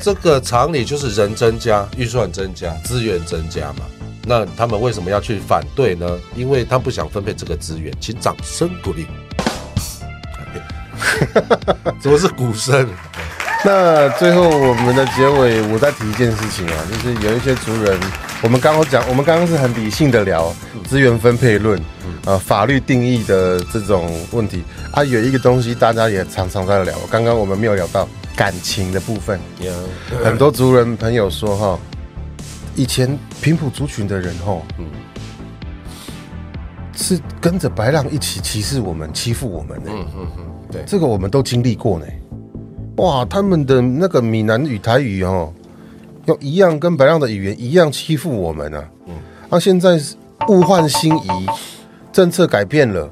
[0.00, 3.84] 这个常理就是人增加，预算增加，资源增加嘛。
[4.24, 6.18] 那他们为什么要去反对呢？
[6.34, 9.06] 因为他不想分配这个资源，请掌声鼓励。
[12.00, 12.88] 怎么是鼓声？
[13.64, 17.96] 那最后我们的结尾，我再提一件事情啊，就是有一些族人，
[18.42, 20.52] 我们刚刚讲，我们刚刚是很理性的聊
[20.84, 21.80] 资源分配论，
[22.24, 24.64] 呃，法律定义的这种问题。
[24.90, 29.38] 啊，有一个东西大家也常常在聊，刚刚我们没有聊到感情的部分，
[30.24, 31.78] 很多族人朋友说哈，
[32.74, 34.86] 以前平埔族群的人哈，嗯，
[36.96, 42.06] 是跟着白浪一起歧视我们、欺负我们的，嗯嗯嗯，对，这个我们都经历过呢。
[42.96, 45.52] 哇，他们的那个闽南语、台语哦，
[46.26, 48.84] 用一样跟白浪的语言一样欺负我们啊。
[49.06, 49.14] 嗯，
[49.48, 50.14] 那、现在是
[50.48, 51.28] 物换星移，
[52.12, 53.08] 政策改变了，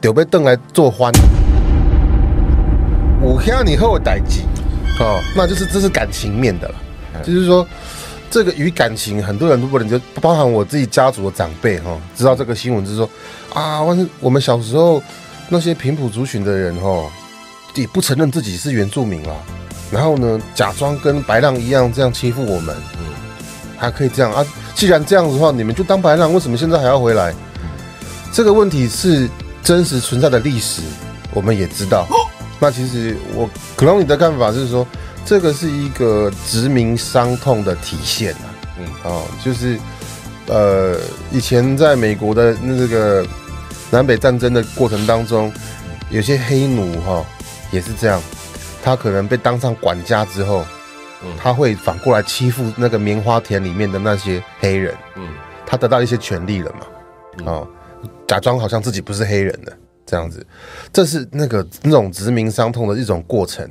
[0.00, 1.12] 就被邓来做欢。
[3.20, 4.42] 我向你后代际
[5.00, 6.74] 哦，那就是这是感情面的了，
[7.24, 7.66] 就是说
[8.30, 13.10] 这个与感情，很多人都不能就包含我自己家族的长辈哈、知道这个新闻就是说
[13.52, 13.82] 啊，
[14.20, 15.02] 我们小时候
[15.48, 17.04] 那些平埔族群的人哈、
[17.74, 19.36] 也不承认自己是原住民啊，
[19.90, 23.06] 然后呢，假装跟白浪一样这样欺负我们，嗯，
[23.76, 24.44] 还可以这样啊？
[24.74, 27.34] 既然这样子的话，你们就当白浪，为什么现在还要回来？
[28.32, 29.28] 这个问题是
[29.62, 30.82] 真实存在的历史，
[31.32, 32.06] 我们也知道。
[32.58, 34.86] 那其实我可能你的看法是说，
[35.24, 38.46] 这个是一个殖民伤痛的体现啊。
[38.78, 39.78] 嗯，哦，就是
[40.46, 40.96] 呃，
[41.32, 43.26] 以前在美国的那个
[43.90, 45.52] 南北战争的过程当中，
[46.10, 47.24] 有些黑奴哈、
[47.70, 48.20] 也是这样，
[48.82, 50.64] 他可能被当上管家之后，
[51.38, 55.28] 他会反过来欺负那个棉花田里面的那些黑人，嗯。
[55.66, 57.68] 他得到一些权利了嘛，哦，
[58.26, 59.72] 假装好像自己不是黑人的
[60.04, 60.44] 这样子，
[60.92, 63.64] 这是那个那种殖民伤痛的一种过程。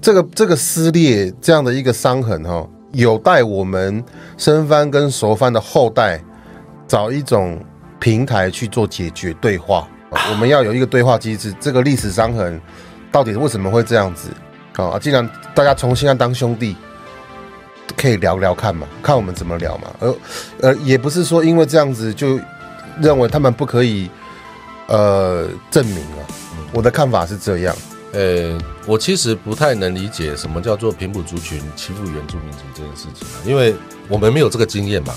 [0.00, 4.04] 这个这个撕裂这样的一个伤痕哈、有待我们
[4.36, 6.22] 生番跟熟番的后代
[6.86, 7.58] 找一种
[7.98, 9.88] 平台去做解决对话。
[10.30, 12.60] 我们要有一个对话机制，这个历史伤痕
[13.10, 14.28] 到底为什么会这样子？
[14.76, 16.76] 啊，既然大家重新要当兄弟，
[17.96, 19.90] 可以聊聊看嘛，看我们怎么聊嘛。
[19.98, 20.14] 而
[20.60, 22.38] 呃，也不是说因为这样子就
[23.00, 24.08] 认为他们不可以
[24.86, 26.22] 呃证明啊。
[26.72, 27.74] 我的看法是这样。
[28.12, 28.56] 呃，
[28.86, 33.74] 我其实不太能理解什么叫做平埔族群欺负原住民族这件事情啊，因为
[34.08, 35.14] 我们没有这个经验嘛。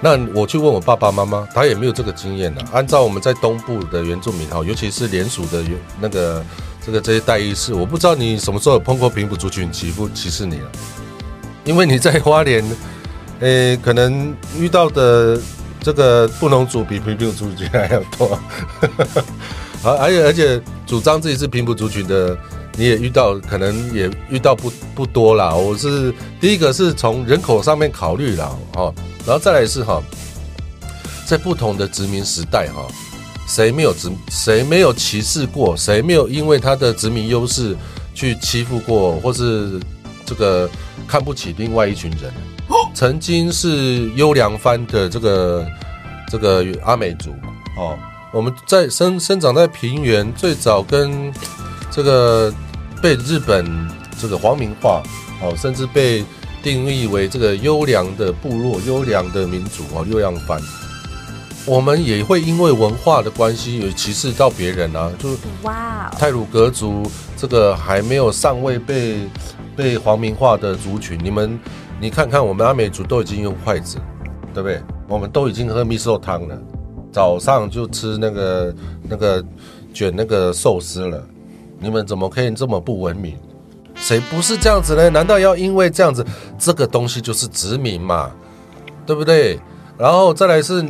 [0.00, 2.64] 那我去问我爸爸妈妈，他也没有这个经验啊。
[2.72, 6.44] 按照我们在东部的原住民哈，尤其是联属的原那个
[6.84, 10.70] 这个这些代议士，我不知道你什么时候有碰过平埔族群欺负歧视你了，
[11.64, 12.64] 因为你在花莲，
[13.40, 15.40] 呃， 可能遇到的
[15.80, 18.38] 这个布农族比平埔族群还要多。
[19.84, 22.38] 而而且而且主张自己是平埔族群的，
[22.76, 25.52] 你也遇到，可能也遇到不不多啦。
[25.52, 28.94] 我是第一个是从人口上面考虑啦，哦，
[29.26, 30.00] 然后再来是哈，
[31.26, 32.86] 在不同的殖民时代哈，
[33.54, 37.76] 谁没有殖谁没有歧视过，谁没有因为他的殖民优势
[38.14, 39.78] 去欺负过，或是
[40.24, 40.66] 这个
[41.06, 42.32] 看不起另外一群人。
[42.94, 45.66] 曾经是优良番的这个
[46.30, 47.34] 这个阿美族
[47.76, 47.98] 哦。
[48.32, 51.30] 我们在生生长在平原，最早跟
[51.90, 52.50] 这个
[53.02, 53.66] 被日本
[54.18, 55.02] 这个皇民化，
[55.42, 56.24] 哦，甚至被
[56.62, 60.58] 定义为这个优良的部落、优良的民族哦，优良番。
[61.64, 67.02] 我们也会因为文化的关系，有歧视到别人啊，就是哇哦，泰鲁格族
[67.36, 69.28] 这个还没有尚未被
[69.76, 71.58] 被皇民化的族群，你们
[72.00, 73.98] 你看看，我们阿美族都已经用筷子，
[74.52, 74.82] 对不对？
[75.06, 76.58] 我们都已经喝米寿汤了。
[77.12, 78.74] 早上就吃那个
[79.08, 79.44] 那个
[79.94, 81.22] 卷那个寿司了，
[81.78, 83.36] 你们怎么可以这么不文明？
[83.94, 85.08] 谁不是这样子呢？
[85.10, 86.26] 难道要因为这样子，
[86.58, 88.32] 这个东西就是殖民嘛？
[89.06, 89.60] 对不对？
[89.98, 90.84] 然后再来是，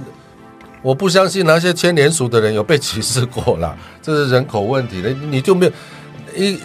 [0.83, 5.01] 我不相信那些牵连属的人有被歧视过啦， 这是人口问题。
[5.01, 5.73] 了，你就没有
[6.35, 6.59] 一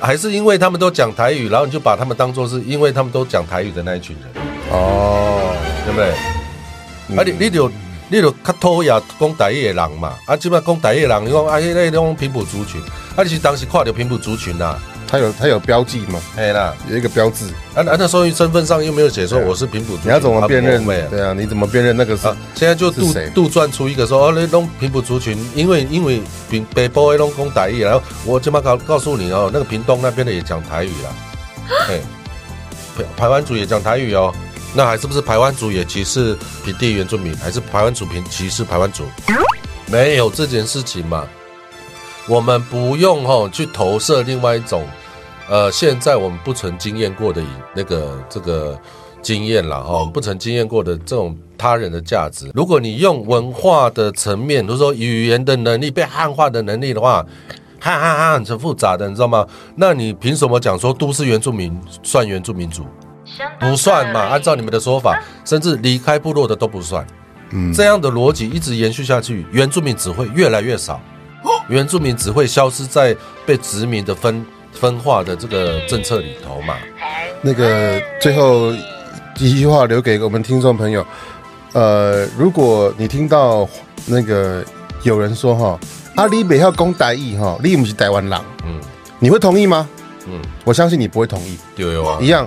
[0.00, 5.54] 还是因为他们都讲台语，然后你就把他们当做是因为他们都讲台语的那一群人，哦，
[5.86, 7.16] 对不对？
[7.16, 7.70] 啊，你你就。
[8.12, 12.80] 你就较讨厌讲台语的人嘛，啊，即摆讲台语的人，你讲啊，迄个种平埔族群，
[13.14, 14.76] 啊，你是当时看到平埔族群啦，
[15.10, 16.20] 它有他有标记吗？
[16.36, 20.84] 哎啦，有一个标志，啊啊，那时候身份上又没有写说我是平埔族群，你要怎么辨认？
[20.84, 31.10] 对啊，你怎么辨认那个是啊，现在就杜杜撰出一个说哦，那种平埔族群，因为因为平北部的拢讲台语，然后我这么告告诉你哦，那个屏东那边的也讲台语啦，
[31.88, 32.00] 嘿，
[32.96, 34.32] 排排湾族也讲台语哦，
[34.74, 39.02] 那还是不是台湾族也歧视平地原住民，还是台湾族平歧视台湾族？
[39.86, 41.26] 没有这件事情嘛，
[42.28, 44.86] 我们不用吼、去投射另外一种，
[45.50, 47.42] 呃，现在我们不曾经验过的
[47.74, 48.78] 那个这个
[49.20, 52.48] 经验了哈，不曾经验过的这种他人的价值。
[52.54, 57.26] 如果你用文化的层面，比如说语言的能力、被汉化的能力的话，
[57.80, 59.44] 汉汉汉很复杂的，你知道吗？
[59.74, 62.86] 那你凭什么讲说都市原住民算原住民族？
[63.58, 64.20] 不算嘛？
[64.20, 67.04] 按照你们的说法，甚至离开部落的都不算。
[67.50, 71.00] 嗯，这样的逻辑一直延续下去，原住民只会越来越少，
[71.68, 76.76] 原住民只会消失在被殖民的分分化的这个政策里头嘛。
[77.42, 78.72] 那个最后
[79.38, 81.06] 一句话留给我们听众朋友，
[81.72, 83.68] 呃，如果你听到
[84.06, 84.64] 那个
[85.02, 85.80] 有人说哈，
[86.16, 88.78] 阿里北要攻台义哈，你不是台湾人，嗯，
[89.18, 89.88] 你会同意吗？
[90.26, 91.58] 嗯，我相信你不会同意。
[91.74, 92.46] 对啊，一样，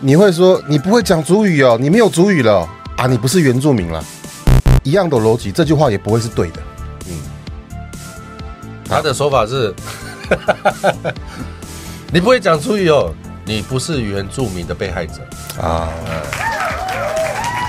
[0.00, 4.04] 你会说你不会讲主语哦，你没有主语了啊，你不是原住民了。
[4.84, 6.60] 一样的逻辑，这句话也不会是对的。
[7.08, 7.18] 嗯，
[8.88, 9.74] 他的说法是，
[12.12, 13.12] 你不会讲主语哦。
[13.44, 15.22] 你不是原住民的被害者
[15.58, 15.88] 啊，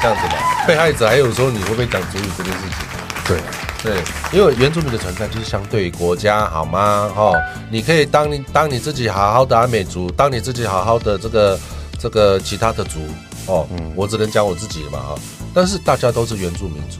[0.01, 0.65] 这样子吧。
[0.67, 2.77] 被害者还有时候你会不会讲主语这件事情？
[3.25, 3.39] 对
[3.81, 4.03] 对，
[4.37, 7.09] 因为原住民的存在就是相对于国家，好吗？
[7.15, 7.31] 哈，
[7.71, 11.57] 你可以当你当你自己好好的阿美族，当你自己好好的这个
[11.97, 12.99] 这个其他的族
[13.45, 15.15] 哦，嗯，我只能讲我自己嘛哈。
[15.53, 16.99] 但是大家都是原住民族，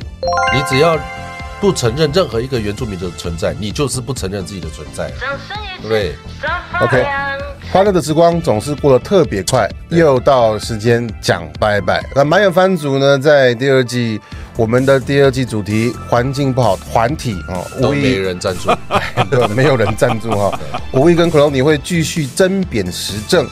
[0.54, 0.98] 你只要。
[1.60, 5.58] 不承认任何一个原住民的存在，你就是不承认自己的存在，掌声
[5.88, 6.16] 对
[6.82, 7.06] ？OK，
[7.72, 12.02] 欢乐的时光总是过得特别快，又到时间讲拜拜。
[12.16, 14.20] 那满眼番族呢，在第二季
[14.56, 18.70] 我们的第二季主题环境不好，团体哦，都没人赞助，
[19.30, 20.58] 对，没有人赞助哈。
[20.94, 23.46] 无意跟克隆你会继续争辩时政，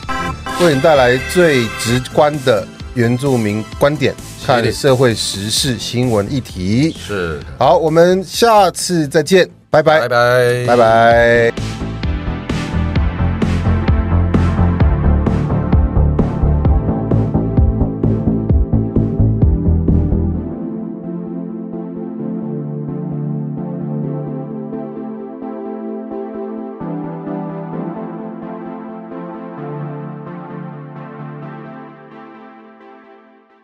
[0.62, 2.66] 为你带来最直观的。
[2.94, 4.12] 原住民观点，
[4.48, 7.38] 看社会时事新闻议题，是。
[7.60, 11.87] 好，我们下次再见，拜拜，拜拜，拜拜。